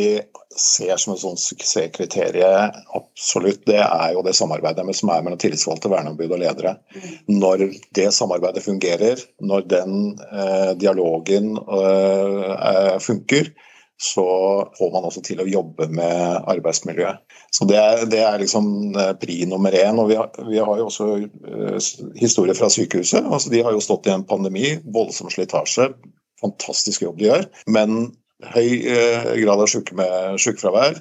ser 0.60 1.00
som 1.00 1.14
et 1.14 1.22
sånt 1.22 1.40
suksesskriterium, 1.40 2.76
absolutt, 2.98 3.62
det 3.68 3.80
er 3.80 4.10
jo 4.16 4.24
det 4.26 4.36
samarbeidet 4.36 4.84
med, 4.88 4.98
som 5.00 5.14
er 5.14 5.24
mellom 5.24 5.40
tillitsvalgte, 5.40 5.92
verneombud 5.92 6.36
og 6.36 6.42
ledere. 6.44 6.76
Mm. 6.92 7.14
Når 7.40 7.64
det 7.96 8.10
samarbeidet 8.16 8.66
fungerer, 8.66 9.24
når 9.40 9.64
den 9.72 9.96
eh, 10.28 10.74
dialogen 10.80 11.56
eh, 11.56 12.98
funker, 13.04 13.54
så 14.02 14.26
får 14.78 14.92
man 14.92 15.06
også 15.08 15.22
til 15.24 15.40
å 15.40 15.48
jobbe 15.48 15.88
med 15.88 16.48
arbeidsmiljøet. 16.52 17.22
Så 17.56 17.68
Det 17.70 17.78
er, 17.80 18.04
det 18.12 18.20
er 18.28 18.42
liksom 18.42 18.68
eh, 18.92 19.14
pri 19.20 19.38
nummer 19.48 19.72
én. 19.72 20.00
og 20.02 20.10
Vi 20.12 20.18
har, 20.20 20.32
vi 20.50 20.60
har 20.60 20.82
jo 20.82 20.90
også 20.90 21.08
uh, 21.16 21.78
historier 22.20 22.58
fra 22.58 22.70
sykehuset. 22.70 23.24
altså 23.24 23.50
De 23.54 23.64
har 23.64 23.72
jo 23.72 23.84
stått 23.84 24.10
i 24.10 24.14
en 24.14 24.28
pandemi, 24.28 24.76
voldsom 24.84 25.32
slitasje. 25.32 25.94
Fantastisk 26.44 27.08
jobb 27.08 27.22
de 27.22 27.30
gjør. 27.30 27.48
Men 27.72 28.12
høy 28.52 28.84
uh, 28.84 29.32
grad 29.40 29.64
av 29.64 29.72
syke 29.72 30.12
sykefravær. 30.44 31.00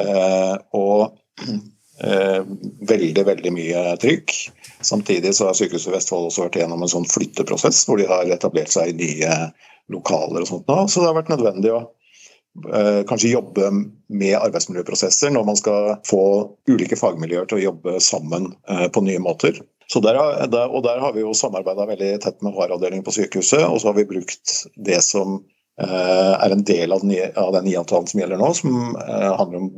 Uh, 0.00 0.56
og 0.72 1.12
eh, 2.04 2.44
veldig, 2.88 3.24
veldig 3.26 3.52
mye 3.54 3.82
trykk. 4.02 4.34
Samtidig 4.80 5.34
så 5.36 5.48
har 5.48 5.58
Sykehuset 5.58 5.94
Vestfold 5.94 6.30
også 6.30 6.46
vært 6.46 6.60
gjennom 6.62 6.82
en 6.82 6.90
sånn 6.90 7.08
flytteprosess, 7.08 7.84
hvor 7.86 8.00
de 8.00 8.08
har 8.10 8.30
etablert 8.32 8.72
seg 8.72 8.92
i 8.92 8.98
nye 8.98 9.36
lokaler 9.92 10.42
og 10.42 10.48
sånt 10.48 10.70
nå. 10.70 10.78
Så 10.88 11.02
det 11.02 11.10
har 11.10 11.18
vært 11.18 11.32
nødvendig 11.32 11.74
å 11.74 11.82
eh, 11.82 11.90
kanskje 13.08 13.32
jobbe 13.32 13.70
med 14.12 14.34
arbeidsmiljøprosesser 14.36 15.32
når 15.32 15.46
man 15.48 15.56
skal 15.56 15.94
få 16.04 16.24
ulike 16.68 16.98
fagmiljøer 17.00 17.48
til 17.48 17.60
å 17.60 17.62
jobbe 17.62 17.94
sammen 18.04 18.50
eh, 18.68 18.88
på 18.92 19.04
nye 19.06 19.22
måter. 19.24 19.62
Der, 19.92 20.16
og 20.72 20.82
der 20.86 21.00
har 21.02 21.12
vi 21.12 21.20
jo 21.20 21.34
samarbeida 21.36 21.84
veldig 21.88 22.12
tett 22.22 22.38
med 22.44 22.54
HR-avdelingen 22.56 23.04
på 23.04 23.12
sykehuset, 23.12 23.64
og 23.66 23.80
så 23.80 23.90
har 23.90 23.98
vi 23.98 24.08
brukt 24.08 24.54
det 24.76 25.02
som 25.04 25.40
eh, 25.80 26.32
er 26.32 26.54
en 26.54 26.64
del 26.64 26.94
av 26.94 27.02
den, 27.04 27.12
nye 27.12 27.74
IA-avtalen 27.74 28.08
som 28.08 28.22
gjelder 28.22 28.40
nå, 28.40 28.52
som 28.56 28.96
eh, 29.02 29.28
handler 29.36 29.60
om 29.60 29.70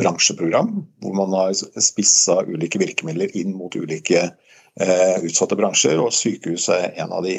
bransjeprogram, 0.00 0.72
hvor 1.04 1.14
man 1.14 1.36
har 1.36 1.54
spissa 1.54 2.40
ulike 2.48 2.80
virkemidler 2.82 3.30
inn 3.36 3.54
mot 3.54 3.76
ulike 3.76 4.24
eh, 4.26 5.16
utsatte 5.22 5.58
bransjer, 5.60 6.00
og 6.02 6.14
sykehus 6.16 6.70
er 6.74 6.90
en 7.04 7.14
av 7.14 7.26
de. 7.26 7.38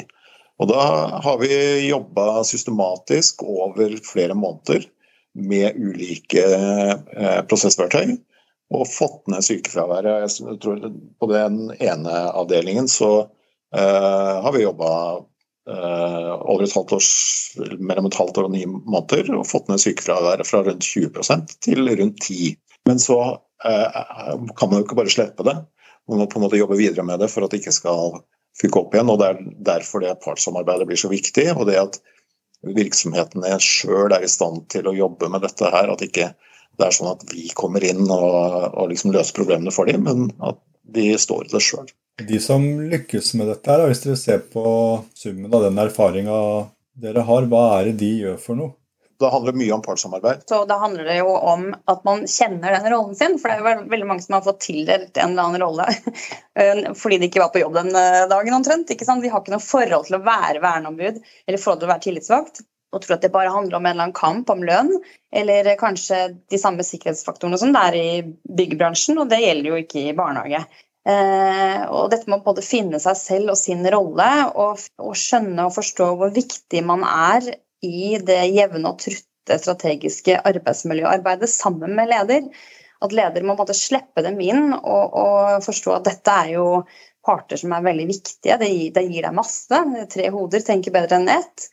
Og 0.60 0.68
Da 0.68 0.82
har 1.24 1.38
vi 1.40 1.52
jobba 1.88 2.42
systematisk 2.44 3.42
over 3.42 3.96
flere 4.04 4.34
måneder 4.34 4.84
med 5.34 5.78
ulike 5.80 6.44
eh, 6.44 7.40
prosessverktøy 7.48 8.18
og 8.72 8.88
fått 8.88 9.28
ned 9.32 9.44
sykefraværet. 9.44 10.24
Jeg 10.24 10.58
tror 10.62 10.86
På 11.20 11.28
den 11.30 11.72
ene 11.76 12.14
avdelingen 12.32 12.88
så 12.88 13.10
uh, 13.76 14.34
har 14.44 14.52
vi 14.54 14.64
jobba 14.64 14.92
uh, 15.68 16.32
over 16.40 16.64
et 16.64 16.72
halvt 16.72 16.94
års, 16.96 17.10
mellom 17.78 18.08
et 18.08 18.16
halvt 18.16 18.40
år 18.40 18.48
og 18.48 18.54
ni 18.54 18.64
måneder 18.66 19.28
og 19.36 19.48
fått 19.50 19.68
ned 19.68 19.82
sykefraværet 19.82 20.48
fra 20.48 20.62
rundt 20.64 20.88
20% 20.88 21.56
til 21.64 21.84
rundt 21.90 22.24
10 22.24 22.56
Men 22.88 22.98
så 22.98 23.18
kan 23.62 24.70
man 24.70 24.80
jo 24.80 24.84
ikke 24.86 24.96
bare 24.98 25.12
slippe 25.12 25.44
det. 25.46 25.54
Man 26.10 26.18
må 26.18 26.24
på 26.26 26.40
en 26.40 26.42
måte 26.48 26.58
jobbe 26.58 26.80
videre 26.80 27.04
med 27.06 27.20
det 27.22 27.28
for 27.30 27.44
at 27.44 27.52
det 27.52 27.60
ikke 27.60 27.74
skal 27.76 28.16
fyke 28.60 28.80
opp 28.80 28.96
igjen. 28.96 29.10
og 29.12 29.20
Det 29.20 29.28
er 29.28 29.44
derfor 29.72 30.02
det 30.04 30.16
partssamarbeidet 30.24 30.88
blir 30.88 31.00
så 31.00 31.10
viktig. 31.12 31.50
og 31.56 31.66
det 31.70 31.78
at 31.80 32.00
virksomhetene 32.62 33.56
sjøl 33.62 34.12
er 34.14 34.22
i 34.22 34.30
stand 34.30 34.68
til 34.70 34.86
å 34.86 34.96
jobbe 34.96 35.30
med 35.32 35.42
dette 35.42 35.70
her. 35.72 35.90
At 35.90 36.04
ikke 36.04 36.32
det 36.78 36.86
er 36.86 36.94
sånn 36.94 37.12
at 37.12 37.24
vi 37.32 37.48
kommer 37.54 37.84
inn 37.84 38.04
og, 38.06 38.36
og 38.72 38.92
liksom 38.92 39.12
løser 39.14 39.36
problemene 39.36 39.74
for 39.74 39.90
dem, 39.90 40.06
men 40.08 40.30
at 40.40 40.60
de 40.82 41.12
står 41.20 41.48
i 41.48 41.52
det 41.52 41.62
sjøl. 41.64 41.90
De 42.22 42.38
som 42.42 42.62
lykkes 42.92 43.32
med 43.40 43.48
dette, 43.50 43.70
her, 43.70 43.86
hvis 43.88 44.04
dere 44.04 44.20
ser 44.20 44.44
på 44.52 44.64
summen 45.16 45.52
av 45.52 45.66
den 45.66 45.80
erfaringa 45.80 46.38
dere 47.02 47.24
har, 47.26 47.48
hva 47.48 47.64
er 47.78 47.90
det 47.90 47.98
de 48.02 48.10
gjør 48.22 48.38
for 48.40 48.58
noe? 48.58 48.74
Det 49.22 49.30
handler 49.32 49.58
mye 49.58 49.76
om 49.76 49.84
partssamarbeid. 49.84 50.42
Så 50.50 50.62
Da 50.68 50.78
handler 50.82 51.08
det 51.08 51.18
jo 51.20 51.36
om 51.36 51.68
at 51.90 52.02
man 52.08 52.26
kjenner 52.26 52.76
den 52.76 52.90
rollen 52.92 53.14
sin. 53.18 53.38
For 53.38 53.48
det 53.48 53.58
er 53.58 53.62
jo 53.62 53.86
veldig 53.92 54.08
mange 54.08 54.26
som 54.26 54.36
har 54.38 54.44
fått 54.46 54.60
tildelt 54.66 55.16
en 55.16 55.32
eller 55.32 55.48
annen 55.48 55.64
rolle 55.64 55.86
eh, 56.60 56.82
fordi 56.98 57.20
de 57.22 57.30
ikke 57.30 57.44
var 57.44 57.54
på 57.54 57.62
jobb 57.62 57.78
den 57.78 57.94
eh, 57.98 58.26
dagen 58.32 58.58
omtrent. 58.58 58.90
ikke 58.90 59.08
sant? 59.08 59.24
De 59.24 59.32
har 59.32 59.44
ikke 59.44 59.54
noe 59.54 59.64
forhold 59.64 60.10
til 60.10 60.18
å 60.18 60.24
være 60.26 60.62
verneombud 60.64 61.22
eller 61.22 61.62
forhold 61.62 61.82
til 61.82 61.90
å 61.90 61.94
være 61.94 62.06
tillitsvalgt 62.08 62.64
og 62.92 63.00
tror 63.00 63.16
at 63.16 63.24
det 63.24 63.32
bare 63.32 63.52
handler 63.52 63.78
om 63.78 63.86
en 63.86 63.94
eller 63.94 64.04
annen 64.04 64.16
kamp 64.16 64.50
om 64.52 64.62
lønn, 64.68 64.90
eller 65.32 65.70
kanskje 65.80 66.18
de 66.52 66.58
samme 66.60 66.84
sikkerhetsfaktorene 66.84 67.56
som 67.60 67.72
det 67.72 67.84
er 67.88 67.96
i 67.96 68.08
byggebransjen, 68.58 69.16
og 69.22 69.30
det 69.30 69.40
gjelder 69.40 69.70
jo 69.70 69.78
ikke 69.80 70.02
i 70.10 70.16
barnehage. 70.16 70.60
Eh, 71.02 71.80
og 71.90 72.12
dette 72.12 72.28
med 72.30 72.42
å 72.42 72.44
både 72.44 72.62
finne 72.62 73.00
seg 73.02 73.16
selv 73.18 73.54
og 73.54 73.58
sin 73.58 73.82
rolle, 73.90 74.28
og, 74.52 74.84
og, 75.00 75.14
skjønne 75.18 75.66
og 75.66 75.74
forstå 75.74 76.12
hvor 76.20 76.34
viktig 76.34 76.84
man 76.86 77.02
er 77.08 77.48
i 77.82 78.16
det 78.22 78.40
jevne 78.54 78.92
og 78.92 79.00
trutte 79.02 79.58
strategiske 79.58 80.38
arbeidsmiljøarbeidet 80.48 81.50
sammen 81.50 81.96
med 81.98 82.10
leder. 82.12 82.48
At 83.02 83.14
leder 83.14 83.42
må 83.42 83.56
slippe 83.74 84.22
dem 84.22 84.38
inn 84.40 84.70
og, 84.76 85.16
og, 85.18 85.64
forstå 85.64 85.96
at 85.96 86.06
dette 86.06 86.36
er 86.44 86.52
jo 86.54 86.66
parter 87.26 87.58
som 87.58 87.74
er 87.74 87.86
veldig 87.86 88.06
viktige. 88.10 88.58
Det 88.58 88.68
gir, 88.70 88.92
det 88.94 89.06
gir 89.08 89.26
deg 89.26 89.34
masse. 89.34 89.82
Tre 90.14 90.28
hoder 90.34 90.62
tenker 90.66 90.94
bedre 90.94 91.18
enn 91.18 91.32
ett 91.32 91.70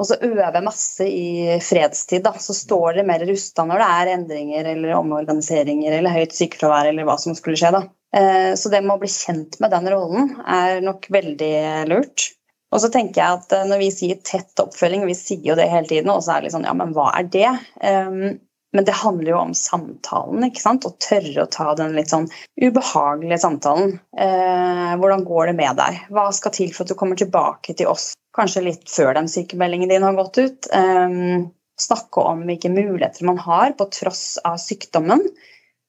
og 0.00 0.08
så 0.08 0.16
øve 0.24 0.62
masse 0.64 1.06
i 1.06 1.58
fredstid. 1.62 2.24
Da. 2.24 2.32
Så 2.38 2.54
står 2.56 2.98
det 2.98 3.06
mer 3.06 3.22
rusta 3.28 3.66
når 3.68 3.82
det 3.82 3.88
er 3.96 4.12
endringer 4.16 4.70
eller 4.72 4.96
omorganiseringer 4.98 5.98
eller 5.98 6.16
høyt 6.16 6.34
sykefravær 6.36 6.90
eller 6.90 7.06
hva 7.06 7.18
som 7.20 7.36
skulle 7.38 7.58
skje. 7.60 7.72
Da. 7.76 7.82
Eh, 8.16 8.52
så 8.58 8.72
det 8.72 8.82
med 8.82 8.96
å 8.96 9.02
bli 9.02 9.10
kjent 9.12 9.60
med 9.62 9.72
den 9.74 9.90
rollen 9.92 10.32
er 10.42 10.82
nok 10.84 11.06
veldig 11.12 11.54
lurt. 11.92 12.32
Og 12.72 12.80
så 12.80 12.88
tenker 12.92 13.20
jeg 13.20 13.40
at 13.40 13.52
eh, 13.56 13.66
Når 13.68 13.82
vi 13.82 13.90
sier 13.94 14.22
tett 14.24 14.62
oppfølging, 14.62 15.04
vi 15.08 15.18
sier 15.18 15.44
jo 15.52 15.58
det 15.58 15.68
hele 15.70 15.88
tiden, 15.90 16.10
og 16.12 16.24
så 16.24 16.34
er 16.34 16.40
det 16.40 16.48
litt 16.48 16.56
sånn 16.56 16.68
Ja, 16.68 16.74
men 16.78 16.96
hva 16.96 17.10
er 17.18 17.28
det? 17.32 17.50
Um, 17.84 18.40
men 18.72 18.86
det 18.88 18.94
handler 18.96 19.34
jo 19.34 19.38
om 19.42 19.52
samtalen, 19.56 20.46
ikke 20.46 20.62
sant? 20.62 20.86
Å 20.88 20.94
tørre 21.02 21.44
å 21.44 21.50
ta 21.52 21.74
den 21.76 21.92
litt 21.92 22.08
sånn 22.08 22.30
ubehagelige 22.56 23.42
samtalen. 23.42 23.98
Eh, 24.16 24.92
hvordan 24.96 25.26
går 25.28 25.50
det 25.50 25.56
med 25.58 25.76
deg? 25.76 25.98
Hva 26.08 26.30
skal 26.32 26.54
til 26.56 26.72
for 26.72 26.86
at 26.86 26.92
du 26.94 26.96
kommer 26.96 27.20
tilbake 27.20 27.76
til 27.76 27.90
oss 27.92 28.14
kanskje 28.36 28.64
litt 28.64 28.88
før 28.88 29.12
den 29.18 29.28
sykemeldingen 29.28 29.92
din 29.92 30.06
har 30.06 30.16
gått 30.16 30.40
ut. 30.40 30.70
Um, 30.72 31.50
snakke 31.80 32.24
om 32.32 32.46
hvilke 32.48 32.72
muligheter 32.72 33.28
man 33.28 33.40
har 33.44 33.76
på 33.76 33.90
tross 33.92 34.38
av 34.48 34.56
sykdommen. 34.62 35.26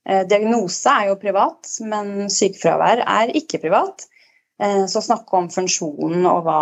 Uh, 0.04 0.26
diagnose 0.28 0.92
er 0.92 1.14
jo 1.14 1.22
privat, 1.22 1.70
men 1.88 2.28
sykefravær 2.28 3.06
er 3.08 3.32
ikke 3.40 3.64
privat. 3.64 4.10
Uh, 4.62 4.86
så 4.90 5.02
snakke 5.02 5.38
om 5.38 5.50
funksjonen 5.54 6.28
og 6.30 6.44
hva, 6.46 6.60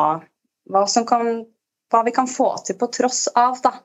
hva, 0.71 0.83
kan, 1.07 1.31
hva, 1.91 2.03
vi 2.07 2.13
kan 2.15 2.29
få 2.29 2.53
til 2.65 2.77
på 2.79 2.91
tross 2.95 3.25
av. 3.35 3.59
Da. 3.63 3.75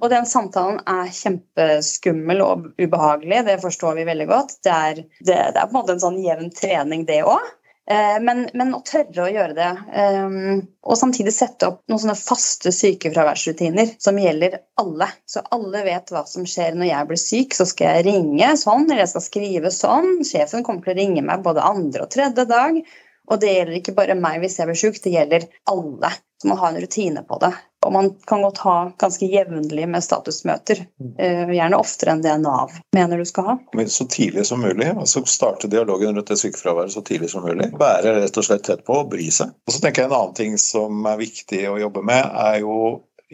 Og 0.00 0.10
den 0.12 0.28
samtalen 0.28 0.82
er 0.90 1.12
kjempeskummel 1.14 2.42
og 2.44 2.66
ubehagelig, 2.78 3.44
det 3.48 3.60
forstår 3.62 3.96
vi 4.00 4.08
veldig 4.08 4.26
godt. 4.30 4.58
Det 4.66 4.72
er, 4.72 5.04
det, 5.20 5.36
det 5.36 5.60
er 5.60 5.68
på 5.68 5.72
en 5.72 5.78
måte 5.80 5.96
en 5.96 6.02
sånn 6.02 6.20
jevn 6.22 6.52
trening, 6.54 7.06
det 7.08 7.22
òg. 7.24 7.54
Eh, 7.90 8.16
men, 8.20 8.48
men, 8.58 8.72
å 8.74 8.80
tørre 8.82 9.22
å 9.22 9.30
gjøre 9.30 9.54
det, 9.54 9.68
um, 9.94 10.56
og 10.82 10.98
samtidig 10.98 11.30
sette 11.30 11.68
opp 11.68 11.84
noen 11.86 12.00
sånne 12.02 12.16
faste 12.18 12.72
sykefraværsrutiner 12.74 13.92
som 14.02 14.18
gjelder 14.18 14.58
alle. 14.82 15.06
Så 15.30 15.44
alle 15.54 15.84
vet 15.86 16.10
hva 16.10 16.24
som 16.26 16.48
skjer 16.50 16.74
når 16.74 16.90
jeg 16.90 17.08
blir 17.12 17.22
syk. 17.22 17.54
Så 17.54 17.68
skal 17.70 18.00
jeg 18.00 18.08
ringe 18.08 18.50
sånn, 18.58 18.88
eller 18.88 19.04
jeg 19.04 19.12
skal 19.14 19.26
skrive 19.28 19.72
sånn. 19.74 20.10
Sjefen 20.26 20.66
kommer 20.66 20.82
til 20.82 20.96
å 20.96 20.98
ringe 20.98 21.22
meg 21.28 21.46
både 21.46 21.62
andre 21.62 22.08
og 22.08 22.10
tredje 22.16 22.48
dag. 22.50 22.82
Og 23.26 23.40
det 23.42 23.52
gjelder 23.52 23.78
ikke 23.80 23.96
bare 23.96 24.18
meg 24.18 24.42
hvis 24.42 24.58
jeg 24.60 24.68
blir 24.68 24.78
syk, 24.78 25.00
det 25.04 25.14
gjelder 25.14 25.48
alle. 25.70 26.12
Så 26.42 26.48
man 26.48 26.58
har 26.60 26.68
en 26.68 26.80
rutine 26.80 27.22
på 27.26 27.38
det. 27.40 27.52
Og 27.86 27.92
man 27.92 28.10
kan 28.26 28.42
godt 28.42 28.58
ha 28.58 28.74
ganske 28.98 29.26
jevnlig 29.30 29.86
med 29.88 30.04
statusmøter. 30.04 30.82
Uh, 31.00 31.52
gjerne 31.54 31.78
oftere 31.78 32.12
enn 32.12 32.22
det 32.24 32.34
Nav 32.42 32.74
mener 32.96 33.20
du 33.20 33.24
skal 33.28 33.50
ha. 33.50 33.56
Så 33.86 34.08
tidlig 34.10 34.46
som 34.46 34.60
mulig. 34.60 34.90
altså 34.90 35.24
Starte 35.24 35.70
dialogen 35.70 36.16
rundt 36.16 36.28
det 36.28 36.38
sykefraværet 36.40 36.92
så 36.92 37.02
tidlig 37.06 37.30
som 37.32 37.46
mulig. 37.46 37.70
Være 37.78 38.18
rett 38.20 38.36
og 38.36 38.46
slett 38.46 38.66
tett 38.68 38.84
på 38.86 39.00
og 39.00 39.10
bry 39.14 39.30
seg. 39.32 39.54
Og 39.66 39.74
så 39.74 39.82
tenker 39.82 40.04
jeg 40.04 40.10
En 40.10 40.18
annen 40.18 40.36
ting 40.36 40.58
som 40.60 41.06
er 41.08 41.20
viktig 41.20 41.62
å 41.70 41.78
jobbe 41.80 42.02
med, 42.06 42.22
er 42.22 42.60
jo 42.62 42.76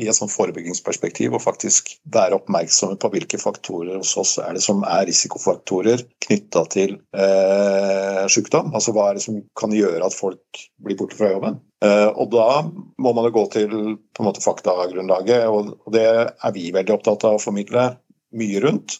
i 0.00 0.06
et 0.08 0.16
sånt 0.16 0.32
forebyggingsperspektiv 0.32 1.34
og 1.37 1.42
faktisk 1.44 1.90
være 2.14 2.38
oppmerksomme 2.38 2.96
på 3.00 3.11
hvilke 3.12 3.40
faktorer 3.40 3.99
hos 3.99 4.14
oss 4.20 4.38
er 4.40 4.56
det 4.56 4.62
som 4.64 4.80
er 4.88 5.04
risikofaktorer 5.08 6.04
knytta 6.25 6.64
til 6.72 6.94
eh, 7.12 8.22
sykdom. 8.32 8.72
Altså 8.72 8.94
hva 8.96 9.11
er 9.11 9.18
det 9.18 9.26
som 9.26 9.42
kan 9.58 9.75
gjøre 9.76 10.00
at 10.06 10.16
folk 10.16 10.62
blir 10.80 10.96
borte 11.00 11.18
fra 11.18 11.34
jobben. 11.34 11.61
Eh, 11.84 12.08
og 12.08 12.32
da 12.32 12.62
må 12.64 13.12
man 13.12 13.28
jo 13.28 13.34
gå 13.37 13.46
til 13.52 13.72
på 13.72 14.25
en 14.25 14.30
måte 14.30 14.44
faktagrunnlaget, 14.44 15.44
og, 15.52 15.75
det 15.92 16.06
er 16.08 16.56
vi 16.56 16.70
veldig 16.72 16.96
opptatt 16.96 17.28
av 17.28 17.37
å 17.37 17.42
formidle 17.42 17.90
mye 18.38 18.64
rundt. 18.64 18.96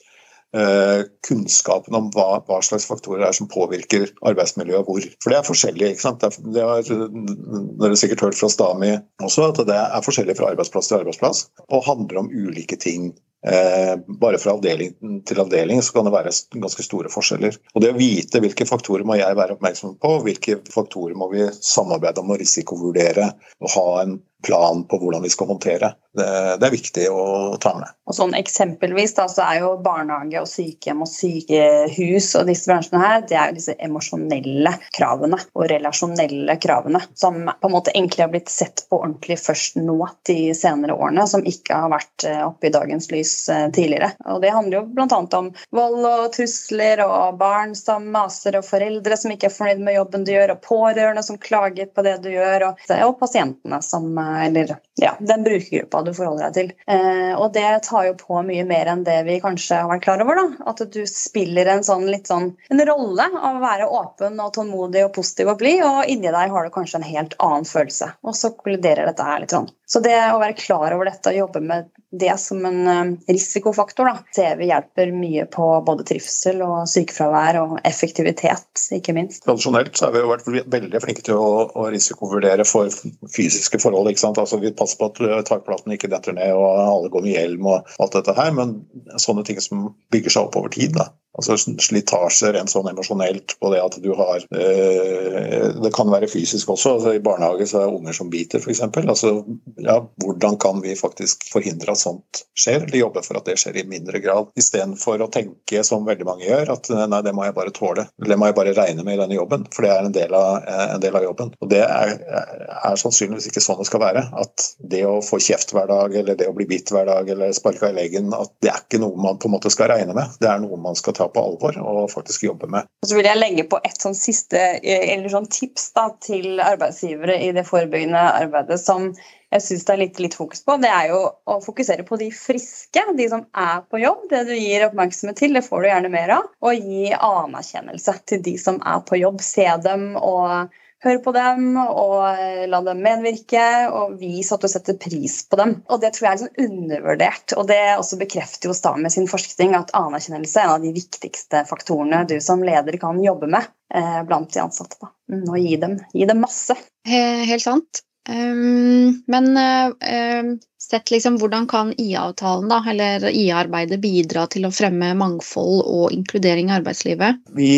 Eh, 0.53 1.03
kunnskapen 1.25 1.95
om 1.97 2.11
hva, 2.13 2.43
hva, 2.45 2.59
slags 2.61 2.85
faktorer 2.85 3.25
er 3.25 3.33
som 3.33 3.49
påvirker 3.49 4.11
arbeidsmiljøet 4.29 4.85
hvor. 4.85 5.07
For 5.25 5.33
det 5.33 5.39
er 5.39 5.47
forskjellig. 5.47 5.93
ikke 5.95 6.05
sant? 6.05 6.21
Det, 6.21 6.61
er, 6.61 6.83
det 6.85 6.93
har 6.93 7.87
dere 7.87 7.97
sikkert 7.97 8.27
hørt 8.27 8.37
fra 8.37 8.51
Stami 8.53 8.91
også, 9.25 9.49
at 9.49 9.63
det 9.71 9.79
er 9.79 10.05
forskjellig 10.05 10.37
fra 10.37 10.51
arbeidsplass 10.53 10.91
til 10.91 10.99
arbeidsplass 11.01 11.47
og 11.71 11.87
handler 11.89 12.21
om 12.21 12.29
ulike 12.29 12.77
ting. 12.77 13.15
Eh, 13.49 13.95
bare 14.21 14.39
fra 14.39 14.53
avdeling 14.55 15.23
til 15.27 15.41
avdeling 15.43 15.81
så 15.83 15.97
kan 15.97 16.07
det 16.07 16.13
være 16.15 16.35
ganske 16.53 16.85
store 16.85 17.11
forskjeller. 17.11 17.57
Og 17.73 17.83
Det 17.83 17.95
å 17.95 17.97
vite 17.97 18.45
hvilke 18.45 18.69
faktorer 18.69 19.09
må 19.09 19.17
jeg 19.19 19.39
være 19.39 19.57
oppmerksom 19.57 19.97
på, 20.05 20.13
hvilke 20.27 20.61
faktorer 20.69 21.17
må 21.17 21.33
vi 21.33 21.49
samarbeide 21.65 22.21
om 22.21 22.37
og 22.37 22.45
risikovurdere 22.45 23.33
og 23.33 23.73
ha 23.79 23.89
en 24.05 24.19
plan 24.43 24.85
på 24.89 24.99
hvordan 25.01 25.23
vi 25.23 25.31
skal 25.33 25.51
håndtere. 25.53 25.95
Det, 26.13 26.67
er 26.67 26.73
viktig 26.73 27.07
å 27.09 27.57
ta 27.61 27.73
med. 27.79 27.89
Og 28.05 28.17
sånn 28.17 28.35
Eksempelvis 28.37 29.15
da, 29.17 29.25
så 29.33 29.47
er 29.47 29.63
jo 29.63 29.71
barnehage 29.81 30.43
og 30.43 30.49
sykehjem 30.51 31.01
og 31.05 31.09
sykehus 31.09 32.35
og 32.37 32.51
disse 32.51 32.69
bransjene 32.69 33.01
her, 33.01 33.23
det 33.29 33.39
er 33.39 33.49
jo 33.49 33.57
disse 33.57 33.77
emosjonelle 33.81 34.75
kravene 34.93 35.39
og 35.57 35.65
relasjonelle 35.73 36.59
kravene 36.61 37.01
som 37.17 37.47
på 37.49 37.71
en 37.71 37.73
måte 37.73 37.95
egentlig 37.95 38.27
har 38.27 38.33
blitt 38.35 38.53
sett 38.53 38.85
på 38.91 38.99
ordentlig 39.01 39.39
først 39.41 39.79
nå 39.81 39.97
de 40.29 40.37
senere 40.57 40.97
årene, 40.99 41.25
som 41.31 41.47
ikke 41.49 41.81
har 41.85 41.93
vært 41.95 42.27
eh, 42.29 42.43
oppe 42.45 42.69
i 42.69 42.75
dagens 42.75 43.09
lys 43.13 43.33
eh, 43.49 43.65
tidligere. 43.73 44.13
Og 44.29 44.43
Det 44.45 44.53
handler 44.53 44.83
jo 44.83 44.85
bl.a. 44.93 45.23
om 45.39 45.49
vold 45.73 46.09
og 46.11 46.29
trusler 46.37 47.05
og 47.07 47.41
barn 47.41 47.73
som 47.79 48.11
maser 48.13 48.59
og 48.61 48.67
foreldre 48.69 49.17
som 49.17 49.33
ikke 49.33 49.49
er 49.49 49.57
fornøyd 49.57 49.83
med 49.87 49.97
jobben 49.97 50.29
du 50.29 50.35
gjør, 50.35 50.57
og 50.57 50.63
pårørende 50.67 51.25
som 51.25 51.41
klager 51.41 51.89
på 51.89 52.05
det 52.05 52.19
du 52.27 52.31
gjør, 52.35 52.69
og, 52.69 52.87
og 53.09 53.17
pasientene 53.23 53.81
som 53.85 54.13
eh, 54.21 54.32
eller 54.41 54.77
ja, 55.01 55.15
den 55.21 55.45
brukergruppa 55.47 56.03
du 56.07 56.13
forholder 56.17 56.51
deg 56.51 56.57
til. 56.57 56.73
Eh, 56.91 57.33
og 57.37 57.53
det 57.57 57.67
tar 57.87 58.07
jo 58.09 58.17
på 58.19 58.43
mye 58.47 58.65
mer 58.69 58.91
enn 58.93 59.05
det 59.07 59.19
vi 59.29 59.39
kanskje 59.43 59.81
har 59.83 59.91
vært 59.91 60.05
klar 60.07 60.25
over. 60.25 60.41
da, 60.41 60.71
At 60.73 60.83
du 60.95 61.01
spiller 61.09 61.71
en 61.73 61.85
sånn 61.87 62.09
litt 62.11 62.31
sånn 62.31 62.53
en 62.73 62.85
rolle 62.89 63.29
av 63.39 63.59
å 63.59 63.63
være 63.63 63.89
åpen 63.89 64.41
og 64.43 64.53
tålmodig 64.57 65.07
og 65.07 65.15
positiv 65.17 65.53
og 65.55 65.63
blid, 65.63 65.83
og 65.87 66.11
inni 66.11 66.33
deg 66.33 66.55
har 66.55 66.67
du 66.69 66.75
kanskje 66.75 67.01
en 67.01 67.09
helt 67.09 67.37
annen 67.39 67.69
følelse. 67.69 68.13
Og 68.27 68.37
så 68.39 68.53
kolliderer 68.57 69.09
dette 69.09 69.27
her 69.27 69.43
litt 69.45 69.55
sånn. 69.55 69.71
Så 69.87 70.01
det 70.05 70.17
å 70.33 70.41
være 70.41 70.59
klar 70.59 70.95
over 70.95 71.11
dette 71.11 71.33
og 71.33 71.43
jobbe 71.45 71.65
med 71.65 71.91
det 72.13 72.41
som 72.41 72.65
en 72.67 72.87
eh, 72.87 73.33
risikofaktor, 73.33 74.05
da, 74.05 74.19
TV 74.37 74.67
hjelper 74.69 75.13
mye 75.17 75.47
på 75.53 75.69
både 75.87 76.05
trivsel 76.11 76.61
og 76.65 76.85
sykefravær 76.91 77.59
og 77.63 77.73
effektivitet, 77.89 78.69
ikke 78.99 79.15
minst. 79.17 79.47
Tradisjonelt 79.47 79.97
så 79.97 80.09
har 80.09 80.15
vi 80.17 80.23
jo 80.23 80.33
vært 80.33 80.51
veldig 80.75 81.03
flinke 81.05 81.25
til 81.25 81.41
å, 81.41 81.65
å 81.73 81.89
risikovurdere 81.95 82.67
for 82.69 82.93
fysiske 83.33 83.81
forhold. 83.81 84.13
ikke 84.13 84.25
sant? 84.27 84.41
Altså 84.43 84.61
Vi 84.61 84.75
passer 84.77 85.01
på 85.01 85.09
at 85.09 85.23
eh, 85.25 85.41
takplaten 85.49 85.97
ikke 85.97 86.13
detter 86.13 86.37
ned 86.37 86.53
og 86.53 86.69
alle 86.85 87.13
går 87.13 87.25
med 87.25 87.37
hjelm 87.37 87.73
og 87.73 87.97
alt 87.97 88.21
dette 88.21 88.37
her, 88.37 88.53
men 88.61 88.79
sånne 89.17 89.47
ting 89.49 89.61
som 89.65 89.91
bygger 90.13 90.37
seg 90.37 90.51
opp 90.51 90.61
over 90.61 90.73
tid. 90.77 90.93
da. 90.99 91.09
Altså 91.33 91.57
Slitasje 91.57 92.51
rent 92.53 92.69
sånn 92.69 92.91
emosjonelt 92.91 93.55
på 93.57 93.71
det 93.73 93.81
at 93.81 93.95
du 94.05 94.11
har 94.19 94.43
øh, 94.53 95.69
Det 95.81 95.93
kan 95.97 96.11
være 96.13 96.29
fysisk 96.29 96.75
også. 96.75 96.97
altså 96.99 97.15
I 97.17 97.23
barnehage 97.25 97.67
så 97.71 97.81
er 97.81 97.87
det 97.87 97.97
unger 97.97 98.17
som 98.17 98.29
biter, 98.33 98.61
f.eks. 98.61 98.83
Altså, 99.01 99.33
ja, 99.81 99.97
hvordan 100.21 100.59
kan 100.61 100.83
vi 100.85 100.97
faktisk 100.99 101.47
forhindre 101.53 101.95
at 101.95 102.03
sånt 102.03 102.43
skjer, 102.53 102.85
eller 102.85 103.01
jobbe 103.01 103.23
for 103.25 103.41
at 103.41 103.49
det 103.49 103.57
skjer 103.63 103.81
i 103.81 103.87
mindre 103.89 104.21
grad? 104.21 104.51
Istedenfor 104.61 105.25
å 105.25 105.31
tenke 105.33 105.81
som 105.89 106.05
veldig 106.05 106.29
mange 106.29 106.45
gjør, 106.45 106.75
at 106.77 106.93
nei, 106.93 107.23
det 107.25 107.33
må 107.37 107.47
jeg 107.47 107.57
bare 107.57 107.73
tåle. 107.75 108.07
Det 108.21 108.39
må 108.39 108.51
jeg 108.51 108.59
bare 108.59 108.77
regne 108.77 109.07
med 109.07 109.17
i 109.17 109.23
denne 109.23 109.39
jobben, 109.39 109.65
for 109.73 109.87
det 109.87 109.95
er 109.95 110.09
en 110.11 110.17
del 110.17 110.37
av, 110.37 110.69
en 110.99 111.03
del 111.03 111.17
av 111.17 111.27
jobben. 111.27 111.55
Og 111.65 111.73
Det 111.73 111.81
er, 111.87 112.15
er, 112.29 113.01
sannsynligvis 113.01 113.49
ikke 113.49 113.65
sånn 113.65 113.81
det 113.81 113.89
skal 113.89 114.05
være. 114.05 114.27
At 114.43 114.69
det 114.93 115.05
å 115.09 115.17
få 115.25 115.41
kjeft 115.41 115.73
hver 115.73 115.89
dag, 115.89 116.13
eller 116.21 116.37
det 116.37 116.51
å 116.51 116.57
bli 116.57 116.69
bitt 116.69 116.93
hver 116.93 117.09
dag, 117.09 117.33
eller 117.33 117.57
sparka 117.57 117.89
i 117.89 117.97
leggen, 117.97 118.33
at 118.37 118.53
det 118.61 118.73
er 118.75 118.85
ikke 118.85 119.01
noe 119.01 119.17
man 119.17 119.41
på 119.41 119.49
en 119.49 119.57
måte 119.57 119.73
skal 119.73 119.95
regne 119.95 120.17
med. 120.17 120.37
Det 120.43 120.51
er 120.51 120.61
noe 120.61 120.81
man 120.81 120.99
skal 120.99 121.17
ta 121.17 121.22
ta 121.23 121.29
på 121.33 121.45
alvor 121.53 121.79
og 121.83 122.11
faktisk 122.13 122.49
jobbe 122.49 122.71
med. 122.73 122.89
Og 123.03 123.11
så 123.11 123.19
vil 123.19 123.31
jeg 123.31 123.41
legge 123.41 123.69
på 123.71 123.81
et 123.87 124.03
sånn 124.03 124.19
siste 124.19 124.63
eller 124.83 125.31
sånn 125.33 125.49
tips 125.53 125.93
da, 125.97 126.09
til 126.25 126.59
arbeidsgivere 126.63 127.39
i 127.47 127.53
det 127.57 127.67
forebyggende 127.69 128.27
arbeidet 128.43 128.81
som 128.83 129.13
jeg 129.53 129.65
syns 129.67 129.83
det 129.85 129.93
er 129.93 130.01
litt, 130.01 130.21
litt, 130.23 130.37
fokus 130.39 130.63
på. 130.65 130.79
Det 130.81 130.89
er 130.89 131.11
jo 131.11 131.19
å 131.29 131.59
fokusere 131.61 132.07
på 132.09 132.17
de 132.21 132.31
friske, 132.33 133.03
de 133.19 133.27
som 133.29 133.45
er 133.53 133.83
på 133.93 134.01
jobb. 134.01 134.25
Det 134.31 134.47
du 134.49 134.55
gir 134.57 134.87
oppmerksomhet 134.87 135.37
til, 135.43 135.53
det 135.57 135.65
får 135.67 135.83
du 135.83 135.89
gjerne 135.91 136.13
mer 136.13 136.33
av. 136.39 136.47
Og 136.65 136.87
gi 136.89 137.11
anerkjennelse 137.13 138.15
til 138.33 138.41
de 138.47 138.55
som 138.61 138.81
er 138.81 139.03
på 139.09 139.21
jobb. 139.21 139.43
Se 139.45 139.67
dem 139.85 140.15
og 140.17 140.73
Hør 141.03 141.19
på 141.25 141.33
dem 141.35 141.75
og 141.81 142.19
eh, 142.31 142.63
la 142.71 142.79
dem 142.87 143.01
medvirke, 143.03 143.65
og 143.91 144.15
vis 144.21 144.53
at 144.55 144.63
du 144.63 144.69
setter 144.71 144.99
pris 145.03 145.41
på 145.51 145.59
dem. 145.59 145.75
Og 145.91 145.99
Det 146.03 146.13
tror 146.15 146.29
jeg 146.29 146.31
er 146.31 146.39
liksom 146.39 146.67
undervurdert. 146.67 147.57
og 147.57 147.67
Det 147.71 147.81
også 147.97 148.21
bekrefter 148.21 148.71
jo 148.71 148.77
Stame 148.79 149.11
sin 149.11 149.27
forskning 149.31 149.75
at 149.79 149.91
anerkjennelse 149.99 150.63
er 150.63 150.69
en 150.69 150.77
av 150.77 150.87
de 150.87 150.95
viktigste 150.95 151.65
faktorene 151.67 152.23
du 152.31 152.37
som 152.45 152.63
leder 152.63 153.01
kan 153.03 153.19
jobbe 153.23 153.51
med 153.51 153.67
eh, 153.95 154.23
blant 154.29 154.55
de 154.55 154.63
ansatte. 154.63 155.01
Da. 155.03 155.11
Mm, 155.33 155.45
og 155.49 155.59
gi 155.59 155.77
dem, 155.83 155.99
gi 156.15 156.31
dem 156.31 156.43
masse. 156.47 156.79
Helt 157.09 157.67
sant. 157.67 158.05
Um, 158.29 159.23
men 159.27 159.57
uh, 159.57 160.59
sett 160.79 161.11
liksom 161.11 161.39
hvordan 161.43 161.67
kan 161.67 161.91
IA-avtalen 161.99 162.69
da, 162.71 162.79
eller 162.91 163.25
IA-arbeidet 163.31 163.99
bidra 164.03 164.45
til 164.51 164.69
å 164.69 164.73
fremme 164.75 165.09
mangfold 165.19 165.83
og 165.83 166.15
inkludering 166.15 166.71
i 166.71 166.77
arbeidslivet? 166.77 167.41
Vi 167.59 167.73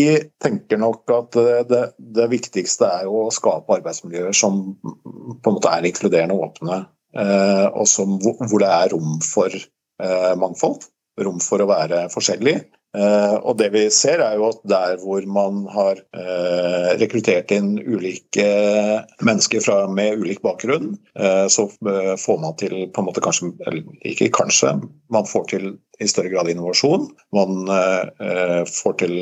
tenker 0.45 0.81
nok 0.83 1.15
at 1.17 1.39
det, 1.71 1.83
det 1.97 2.29
viktigste 2.33 2.91
er 3.01 3.09
å 3.09 3.31
skape 3.33 3.79
arbeidsmiljøer 3.79 4.37
som 4.37 4.77
på 4.83 5.49
en 5.49 5.57
måte 5.57 5.73
er 5.73 5.89
inkluderende 5.89 6.37
og 6.37 6.51
åpne, 6.51 6.81
uh, 7.17 7.67
og 7.73 7.89
som, 7.89 8.19
hvor 8.21 8.61
det 8.61 8.69
er 8.69 8.93
rom 8.93 9.17
for 9.25 9.49
uh, 9.49 10.33
mangfold. 10.41 10.85
Rom 11.25 11.39
for 11.41 11.63
å 11.63 11.71
være 11.71 12.09
forskjellig. 12.13 12.59
Uh, 12.95 13.41
og 13.43 13.57
det 13.59 13.73
vi 13.75 13.89
ser 13.91 14.21
er 14.23 14.37
jo 14.39 14.53
at 14.53 14.61
der 14.71 15.01
hvor 15.03 15.25
man 15.27 15.65
har 15.75 15.99
uh, 16.15 16.91
rekruttert 17.01 17.51
inn 17.55 17.75
ulike 17.83 18.47
mennesker 19.27 19.65
fra, 19.65 19.81
med 19.91 20.23
ulik 20.23 20.45
bakgrunn, 20.45 20.93
uh, 21.19 21.47
så 21.51 21.67
får 21.75 22.39
man 22.43 22.55
til 22.61 22.77
på 22.95 23.03
en 23.03 23.09
måte 23.09 23.25
kanskje, 23.25 23.51
eller 23.67 23.83
ikke 24.07 24.31
kanskje, 24.39 24.77
man 25.11 25.27
får 25.27 25.51
til 25.57 25.75
i 26.03 26.09
større 26.11 26.31
grad 26.33 26.49
innovasjon. 26.51 27.05
Man 27.37 27.69
får 28.67 28.97
til 28.99 29.13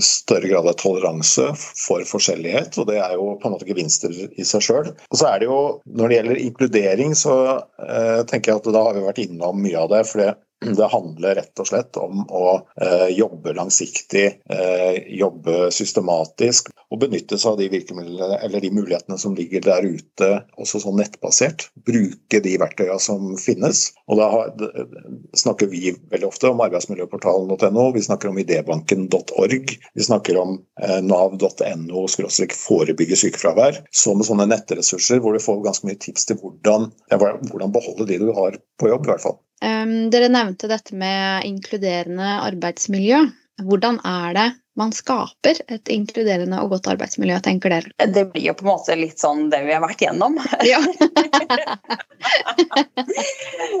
større 0.00 0.48
grad 0.48 0.70
av 0.70 0.78
toleranse 0.80 1.50
for 1.58 2.00
forskjellighet, 2.08 2.78
og 2.80 2.88
det 2.88 2.96
er 2.96 3.12
jo 3.18 3.34
på 3.42 3.50
en 3.50 3.52
måte 3.52 3.68
gevinster 3.68 4.14
i 4.32 4.46
seg 4.48 4.64
sjøl. 4.64 4.88
Og 5.10 5.20
så 5.20 5.28
er 5.28 5.42
det 5.42 5.50
jo, 5.50 5.58
når 5.84 6.08
det 6.08 6.16
gjelder 6.16 6.40
inkludering, 6.46 7.12
så 7.12 7.34
tenker 8.30 8.54
jeg 8.54 8.62
at 8.62 8.72
da 8.72 8.86
har 8.86 8.96
vi 8.96 9.04
vært 9.04 9.20
innom 9.26 9.60
mye 9.66 9.84
av 9.84 9.92
det. 9.92 10.00
for 10.08 10.24
det 10.24 10.30
det 10.72 10.88
handler 10.92 11.38
rett 11.40 11.60
og 11.60 11.68
slett 11.68 11.96
om 12.00 12.24
å 12.32 12.46
eh, 12.80 13.10
jobbe 13.14 13.54
langsiktig, 13.56 14.26
eh, 14.50 14.96
jobbe 15.18 15.68
systematisk 15.74 16.70
og 16.94 17.00
benytte 17.02 17.38
seg 17.40 17.54
av 17.54 17.60
de 17.60 17.68
virkemidlene 17.72 18.38
eller 18.44 18.62
de 18.62 18.70
mulighetene 18.74 19.18
som 19.20 19.34
ligger 19.36 19.64
der 19.64 19.86
ute, 19.86 20.30
også 20.60 20.80
sånn 20.84 20.98
nettbasert. 21.00 21.68
Bruke 21.86 22.40
de 22.44 22.54
verktøyene 22.60 23.00
som 23.02 23.34
finnes. 23.40 23.86
Og 24.08 24.20
da 24.20 24.28
har, 24.30 24.52
snakker 25.36 25.70
vi 25.72 25.94
veldig 26.12 26.28
ofte 26.28 26.52
om 26.52 26.62
arbeidsmiljøportalen.no, 26.64 27.86
vi 27.96 28.04
snakker 28.06 28.30
om 28.30 28.40
idébanken.org, 28.40 29.74
vi 29.94 30.08
snakker 30.08 30.38
om 30.40 30.58
eh, 30.80 31.00
nav.no 31.04 32.06
forebygge 32.64 33.18
sykefravær, 33.18 33.80
som 33.94 34.22
sånne 34.24 34.46
nettressurser 34.50 35.22
hvor 35.22 35.34
du 35.34 35.42
får 35.42 35.64
ganske 35.64 35.88
mye 35.88 36.00
tips 36.00 36.28
til 36.30 36.38
hvordan, 36.40 36.90
hvordan 37.10 37.74
beholde 37.74 38.08
de 38.10 38.20
du 38.22 38.30
har 38.36 38.58
på 38.80 38.92
jobb, 38.92 39.08
i 39.08 39.12
hvert 39.12 39.24
fall. 39.24 39.40
Um, 39.64 40.10
dere 40.12 40.28
nevnte 40.28 40.68
dette 40.68 40.96
med 40.98 41.46
inkluderende 41.48 42.34
arbeidsmiljø. 42.44 43.22
Hvordan 43.64 44.00
er 44.04 44.36
det 44.36 44.48
man 44.78 44.92
skaper 44.92 45.60
et 45.70 45.88
inkluderende 45.92 46.58
og 46.62 46.74
godt 46.74 46.88
arbeidsmiljø, 46.94 47.38
tenker 47.46 47.74
dere? 47.74 48.10
Det 48.10 48.26
blir 48.32 48.48
jo 48.48 48.56
på 48.58 48.66
en 48.66 48.72
måte 48.72 48.96
litt 48.98 49.22
sånn 49.22 49.46
det 49.52 49.62
vi 49.66 49.74
har 49.74 49.84
vært 49.84 50.02
gjennom. 50.04 50.38
Ja. 50.66 50.82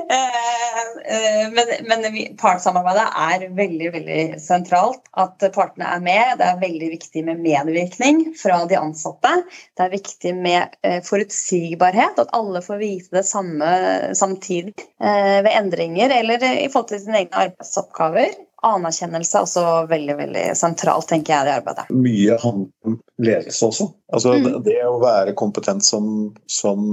Eh, 0.04 0.80
eh, 1.14 1.46
men, 1.54 1.70
men 1.88 2.16
partssamarbeidet 2.38 3.06
er 3.24 3.44
veldig 3.56 3.88
veldig 3.94 4.18
sentralt. 4.42 5.00
At 5.16 5.42
partene 5.54 5.88
er 5.96 6.02
med. 6.04 6.34
Det 6.38 6.46
er 6.46 6.60
veldig 6.60 6.90
viktig 6.92 7.24
med 7.26 7.40
medvirkning 7.42 8.20
fra 8.38 8.60
de 8.68 8.76
ansatte. 8.78 9.32
Det 9.74 9.86
er 9.86 9.94
viktig 9.94 10.34
med 10.36 10.76
eh, 10.84 11.00
forutsigbarhet, 11.06 12.20
at 12.20 12.34
alle 12.36 12.62
får 12.64 12.82
vite 12.82 13.16
det 13.16 13.24
samme 13.26 13.70
samtidig 14.14 14.74
ved 15.00 15.50
endringer 15.50 16.12
eller 16.20 16.44
i 16.44 16.68
forhold 16.68 16.92
til 16.92 17.02
sine 17.02 17.24
egne 17.24 17.46
arbeidsoppgaver 17.46 18.36
anerkjennelse 18.64 19.38
er 19.38 19.46
også 19.46 19.64
veldig 19.90 20.16
veldig 20.18 20.44
sentralt, 20.58 21.08
tenker 21.10 21.34
jeg, 21.34 21.48
i 21.48 21.54
arbeidet. 21.58 21.86
Mye 21.94 22.38
handler 22.42 22.90
om 22.90 22.98
ledelse 23.22 23.68
også. 23.68 23.88
Altså 24.14 24.34
mm. 24.38 24.50
det, 24.66 24.78
å 24.88 24.98
være 25.02 25.36
kompetent 25.38 25.86
som, 25.86 26.06
som 26.50 26.84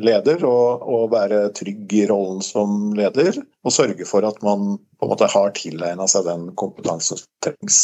leder 0.00 0.44
og, 0.48 0.84
og, 0.86 1.08
være 1.14 1.48
trygg 1.56 1.96
i 2.00 2.04
rollen 2.10 2.44
som 2.44 2.92
leder, 2.96 3.40
og 3.64 3.74
sørge 3.74 4.06
for 4.08 4.26
at 4.28 4.40
man 4.46 4.78
på 4.80 5.06
en 5.06 5.12
måte 5.12 5.30
har 5.32 5.56
tilegna 5.56 6.08
seg 6.10 6.28
den 6.28 6.50
kompetansen 6.60 7.20
som 7.20 7.28
trengs 7.44 7.80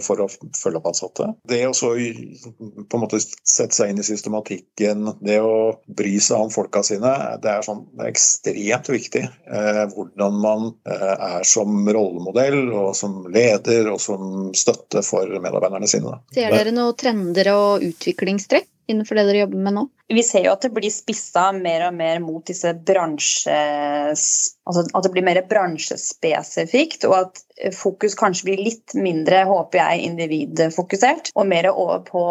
for 0.00 0.22
å 0.24 0.26
følge 0.56 0.80
opp 0.80 0.86
ansatte. 0.88 1.26
Det 1.48 1.60
å 1.68 1.74
så 1.76 1.90
på 1.92 2.96
en 2.96 3.02
måte 3.02 3.20
sette 3.20 3.76
seg 3.76 3.92
inn 3.92 4.00
i 4.00 4.06
systematikken, 4.06 5.10
det 5.20 5.38
å 5.44 5.74
bry 5.98 6.14
seg 6.24 6.46
om 6.46 6.52
folka 6.52 6.82
sine, 6.86 7.12
det 7.42 7.52
er, 7.52 7.66
sånn, 7.66 7.84
ekstremt 8.06 8.88
viktig. 8.92 9.24
Eh, 9.28 9.82
hvordan 9.92 10.40
man 10.40 10.66
eh, 10.88 11.14
er 11.38 11.46
som 11.48 11.84
rollemodell 11.84 12.72
og 12.72 12.94
som 12.96 13.20
leder 13.32 13.90
og 13.92 14.00
som 14.02 14.48
støtte 14.56 15.04
for 15.06 15.28
medarbeiderne 15.42 15.90
sine. 15.90 16.18
Ser 16.34 16.54
dere 16.54 16.74
noen 16.74 16.96
trender 16.98 17.52
og 17.54 17.86
utviklingstrekk 17.88 18.68
innenfor 18.88 19.18
det 19.18 19.28
dere 19.28 19.44
jobber 19.44 19.64
med 19.68 19.76
nå? 19.76 19.88
Vi 20.08 20.22
ser 20.24 20.46
jo 20.46 20.54
at 20.54 20.64
det 20.64 20.72
blir 20.72 20.92
spissa 20.92 21.50
mer 21.52 21.88
og 21.90 21.96
mer 21.98 22.22
mot 22.24 22.44
disse 22.48 22.72
bransjes... 22.74 24.24
Altså 24.68 24.82
at 24.84 25.04
det 25.06 25.12
blir 25.14 25.24
mer 25.24 25.38
bransjespesifikt, 25.48 27.06
og 27.08 27.14
at 27.16 27.38
fokus 27.72 28.14
kanskje 28.18 28.50
blir 28.50 28.60
litt 28.66 28.94
mindre, 28.94 29.42
håper 29.48 29.80
jeg, 29.80 30.02
individfokusert, 30.10 31.30
og 31.34 31.48
mer 31.48 31.70
over 31.70 32.02
på 32.04 32.24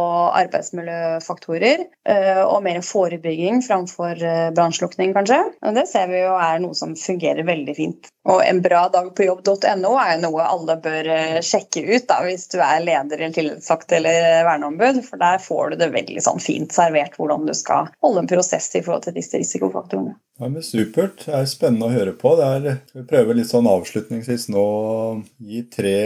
arbeidsmiljøfaktorer. 0.43 1.87
Eh, 2.07 2.43
og 2.43 2.61
mer 2.65 2.83
forebygging 2.85 3.63
framfor 3.65 4.21
eh, 4.21 4.49
bransjelukning, 4.55 5.15
kanskje. 5.17 5.39
Og 5.65 5.75
det 5.77 5.87
ser 5.89 6.11
vi 6.11 6.21
jo 6.21 6.35
er 6.37 6.61
noe 6.63 6.77
som 6.77 6.93
fungerer 6.97 7.47
veldig 7.47 7.75
fint. 7.77 8.11
Og 8.27 8.41
en 8.43 8.61
bra 8.61 8.83
dag 8.91 9.09
på 9.15 9.25
jobb.no 9.25 9.93
er 9.97 10.13
jo 10.13 10.23
noe 10.27 10.45
alle 10.45 10.77
bør 10.83 11.11
eh, 11.13 11.39
sjekke 11.45 11.85
ut 11.89 12.07
da, 12.09 12.21
hvis 12.27 12.47
du 12.53 12.59
er 12.61 12.83
leder 12.83 13.17
eller 13.17 13.35
tillitsvalgt 13.35 13.97
eller 13.97 14.43
verneombud, 14.47 15.01
for 15.07 15.21
der 15.21 15.41
får 15.43 15.73
du 15.73 15.81
det 15.81 15.91
veldig 15.95 16.23
sånn 16.23 16.43
fint 16.43 16.75
servert 16.75 17.17
hvordan 17.17 17.47
du 17.47 17.55
skal 17.57 17.66
skal 17.67 17.91
holde 18.03 18.23
en 18.23 18.31
prosess 18.31 18.71
i 18.75 18.83
forhold 18.85 19.03
til 19.03 19.19
disse 19.19 19.43
risikofaktorene. 19.43 20.15
Ja, 20.39 20.47
men 20.49 20.61
Supert. 20.61 21.23
Det 21.25 21.33
er 21.33 21.47
spennende 21.49 21.87
å 21.87 21.93
høre 21.93 22.11
på. 22.13 22.35
Er, 22.45 22.83
vi 22.93 23.01
prøver 23.09 23.39
litt 23.39 23.49
sånn 23.49 23.65
avslutningsvis 23.69 24.47
nå 24.53 24.61
å 24.61 24.97
gi 25.41 25.63
tre, 25.73 25.97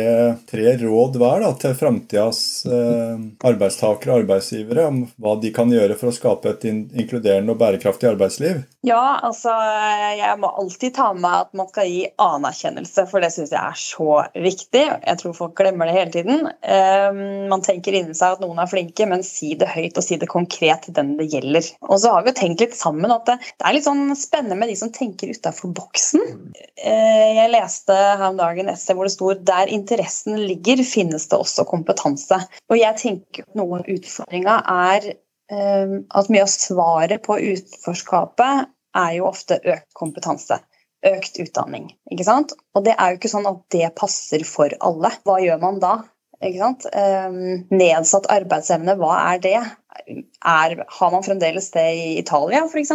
tre 0.47 0.75
råd 0.79 1.17
hver 1.19 1.43
da, 1.43 1.49
til 1.59 1.75
framtidas 1.75 2.39
eh, 2.63 3.25
arbeidstakere 3.49 4.13
og 4.13 4.23
arbeidsgivere 4.23 4.85
om 4.87 5.01
hva 5.19 5.35
de 5.41 5.51
kan 5.51 5.73
gjøre 5.73 5.97
for 5.99 6.11
å 6.11 6.15
skape 6.15 6.53
et 6.53 6.63
in 6.69 6.85
inkluderende 6.95 7.51
og 7.51 7.59
bærekraftig 7.59 8.07
arbeidsliv? 8.13 8.61
Ja, 8.87 9.19
altså 9.21 9.51
jeg 10.17 10.39
må 10.41 10.49
alltid 10.63 10.95
ta 10.95 11.11
med 11.13 11.35
at 11.35 11.51
man 11.57 11.67
skal 11.69 11.91
gi 11.91 12.07
anerkjennelse, 12.23 13.05
for 13.11 13.21
det 13.21 13.33
syns 13.35 13.51
jeg 13.51 13.61
er 13.61 13.77
så 13.77 14.23
viktig. 14.31 14.85
Jeg 14.95 15.19
tror 15.19 15.35
folk 15.37 15.53
glemmer 15.59 15.91
det 15.91 15.97
hele 15.99 16.15
tiden. 16.15 16.47
Um, 16.63 17.21
man 17.51 17.61
tenker 17.67 17.99
inni 17.99 18.15
seg 18.17 18.37
at 18.37 18.41
noen 18.41 18.63
er 18.63 18.71
flinke, 18.71 19.05
men 19.11 19.27
si 19.27 19.51
det 19.59 19.69
høyt 19.69 19.99
og 19.99 20.07
si 20.07 20.17
det 20.21 20.31
konkret 20.31 20.87
til 20.87 20.95
den 20.97 21.13
det 21.19 21.29
gjelder. 21.29 21.67
Og 21.91 22.01
så 22.01 22.15
har 22.15 22.25
vi 22.25 22.33
jo 22.33 22.39
tenkt 22.39 22.65
litt 22.65 22.79
sammen 22.79 23.13
at 23.13 23.27
det, 23.29 23.37
det 23.59 23.67
er 23.67 23.77
litt 23.77 23.85
sånn 23.85 24.15
spennende 24.21 24.57
med 24.59 24.69
de 24.71 24.75
som 24.79 24.91
tenker 24.93 25.31
utafor 25.33 25.73
boksen. 25.75 26.23
Eh, 26.77 27.29
jeg 27.37 27.51
leste 27.53 27.95
her 27.95 28.27
om 28.29 28.39
dagen 28.39 28.69
et 28.71 28.79
sted 28.79 28.97
hvor 28.97 29.07
det 29.07 29.15
sto 29.15 29.33
der 29.51 29.71
interessen 29.73 30.39
ligger, 30.39 30.83
finnes 30.87 31.27
det 31.31 31.39
også 31.39 31.65
kompetanse. 31.69 32.39
Og 32.69 32.79
jeg 32.79 32.99
tenker 33.01 33.47
noe 33.57 33.81
av 33.81 33.91
utfordringa 33.91 34.57
er 34.73 35.09
eh, 35.11 35.97
at 36.09 36.31
mye 36.33 36.45
av 36.45 36.53
svaret 36.53 37.25
på 37.25 37.39
utenforskapet 37.39 38.69
er 39.01 39.17
jo 39.17 39.29
ofte 39.29 39.59
økt 39.61 39.89
kompetanse. 39.97 40.59
Økt 41.07 41.39
utdanning. 41.41 41.89
ikke 42.13 42.27
sant? 42.27 42.51
Og 42.77 42.85
det 42.85 42.93
er 42.93 43.13
jo 43.13 43.17
ikke 43.21 43.31
sånn 43.31 43.49
at 43.49 43.61
det 43.73 43.87
passer 43.97 44.43
for 44.45 44.73
alle. 44.85 45.09
Hva 45.25 45.39
gjør 45.41 45.61
man 45.63 45.79
da? 45.81 45.95
Ikke 46.41 46.61
sant? 46.61 46.85
Eh, 46.97 47.39
nedsatt 47.73 48.29
arbeidsevne, 48.33 48.97
hva 48.99 49.15
er 49.31 49.41
det? 49.41 49.57
Er, 50.09 50.75
har 50.97 51.11
man 51.13 51.25
fremdeles 51.25 51.69
det 51.73 51.87
i 51.97 52.05
Italia, 52.21 52.63
f.eks.? 52.65 52.93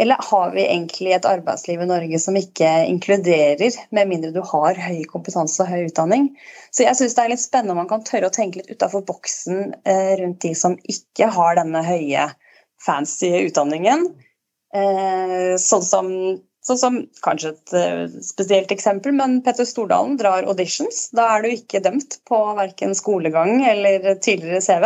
Eller 0.00 0.16
har 0.30 0.54
vi 0.54 0.62
egentlig 0.64 1.12
et 1.12 1.26
arbeidsliv 1.28 1.82
i 1.84 1.88
Norge 1.88 2.18
som 2.22 2.36
ikke 2.38 2.68
inkluderer, 2.88 3.76
med 3.92 4.08
mindre 4.08 4.32
du 4.32 4.40
har 4.48 4.78
høy 4.80 5.02
kompetanse 5.10 5.60
og 5.60 5.68
høy 5.68 5.90
utdanning? 5.90 6.30
Så 6.72 6.86
jeg 6.86 6.96
syns 6.96 7.16
det 7.18 7.24
er 7.24 7.32
litt 7.34 7.42
spennende 7.42 7.76
om 7.76 7.82
man 7.82 7.90
kan 7.90 8.04
tørre 8.06 8.30
å 8.30 8.34
tenke 8.34 8.62
litt 8.62 8.72
utafor 8.72 9.04
boksen 9.08 9.74
eh, 9.84 10.14
rundt 10.22 10.40
de 10.46 10.54
som 10.56 10.78
ikke 10.88 11.28
har 11.36 11.58
denne 11.60 11.84
høye, 11.84 12.30
fancy 12.80 13.34
utdanningen. 13.50 14.08
Eh, 14.72 15.56
sånn 15.60 15.84
som 15.84 16.14
Sånn 16.60 16.76
som 16.76 16.96
kanskje 17.24 17.54
et 17.54 17.72
uh, 17.72 18.18
spesielt 18.20 18.72
eksempel, 18.74 19.14
men 19.16 19.38
Petter 19.40 19.64
Stordalen 19.64 20.18
drar 20.20 20.44
auditions. 20.44 21.06
Da 21.16 21.24
er 21.32 21.40
du 21.40 21.54
ikke 21.54 21.80
dømt 21.80 22.18
på 22.28 22.36
verken 22.58 22.92
skolegang 22.98 23.62
eller 23.64 24.10
tidligere 24.20 24.60
CV 24.60 24.84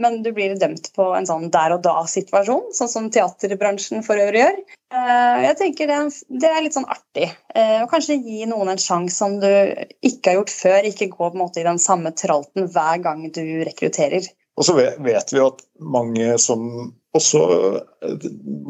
men 0.00 0.22
du 0.24 0.32
blir 0.34 0.56
dømt 0.58 0.90
på 0.96 1.10
en 1.16 1.28
sånn 1.28 1.50
der 1.52 1.76
og 1.76 1.82
da-situasjon, 1.84 2.70
sånn 2.76 2.90
som 2.90 3.08
teaterbransjen 3.12 4.04
for 4.06 4.20
øvrig 4.20 4.42
gjør. 4.42 4.60
Eh, 4.90 5.36
jeg 5.44 5.56
tenker 5.60 5.90
det 5.90 6.50
er 6.50 6.62
litt 6.64 6.74
sånn 6.74 6.88
artig. 6.90 7.28
Eh, 7.54 7.78
og 7.84 7.90
kanskje 7.92 8.18
gi 8.24 8.46
noen 8.50 8.72
en 8.72 8.80
sjanse 8.80 9.14
som 9.20 9.38
du 9.42 9.48
ikke 10.06 10.32
har 10.32 10.38
gjort 10.40 10.54
før. 10.54 10.88
Ikke 10.88 11.10
gå 11.12 11.22
på 11.22 11.30
en 11.36 11.42
måte 11.44 11.62
i 11.62 11.66
den 11.66 11.78
samme 11.82 12.14
tralten 12.16 12.70
hver 12.72 13.02
gang 13.04 13.26
du 13.30 13.44
rekrutterer. 13.68 14.26
Og 14.58 14.66
så 14.66 14.74
vet 14.76 15.30
vi 15.32 15.44
at 15.44 15.62
mange 15.80 16.32
som 16.42 16.64
Og 17.10 17.22
så 17.24 17.40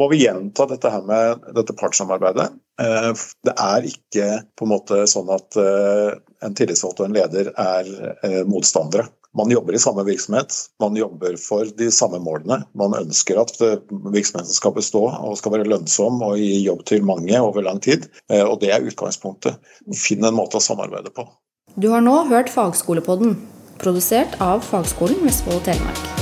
må 0.00 0.06
vi 0.08 0.22
gjenta 0.22 0.64
dette 0.64 0.88
her 0.88 1.02
med 1.04 1.42
dette 1.52 1.74
partssamarbeidet. 1.76 2.46
Eh, 2.80 3.10
det 3.44 3.52
er 3.52 3.88
ikke 3.90 4.28
på 4.56 4.64
en 4.64 4.70
måte 4.72 5.02
sånn 5.12 5.28
at 5.34 5.58
en 5.60 6.56
tillitsvalgt 6.56 7.02
og 7.02 7.10
en 7.10 7.18
leder 7.18 7.50
er 7.52 7.90
motstandere. 8.48 9.10
Man 9.36 9.50
jobber 9.50 9.76
i 9.76 9.78
samme 9.78 10.02
virksomhet, 10.04 10.54
man 10.82 10.96
jobber 10.98 11.36
for 11.38 11.68
de 11.78 11.90
samme 11.94 12.18
målene. 12.18 12.64
Man 12.74 12.96
ønsker 12.98 13.38
at 13.38 13.52
eh, 13.62 13.76
virksomheten 14.10 14.50
skal 14.50 14.74
bestå 14.74 15.04
og 15.06 15.36
skal 15.38 15.54
være 15.54 15.68
lønnsom 15.70 16.18
og 16.26 16.40
gi 16.40 16.64
jobb 16.64 16.82
til 16.90 17.06
mange 17.06 17.38
over 17.38 17.62
lang 17.62 17.78
tid. 17.84 18.08
Eh, 18.30 18.42
og 18.42 18.58
det 18.64 18.72
er 18.74 18.86
utgangspunktet. 18.90 19.60
Finn 19.94 20.26
en 20.26 20.34
måte 20.34 20.58
å 20.58 20.64
samarbeide 20.64 21.14
på. 21.14 21.28
Du 21.78 21.92
har 21.94 22.02
nå 22.02 22.16
hørt 22.32 22.50
Fagskolepodden, 22.50 23.38
produsert 23.78 24.34
av 24.42 24.66
Fagskolen 24.66 25.22
Vestfold 25.22 25.60
og 25.60 25.70
Telemark. 25.70 26.19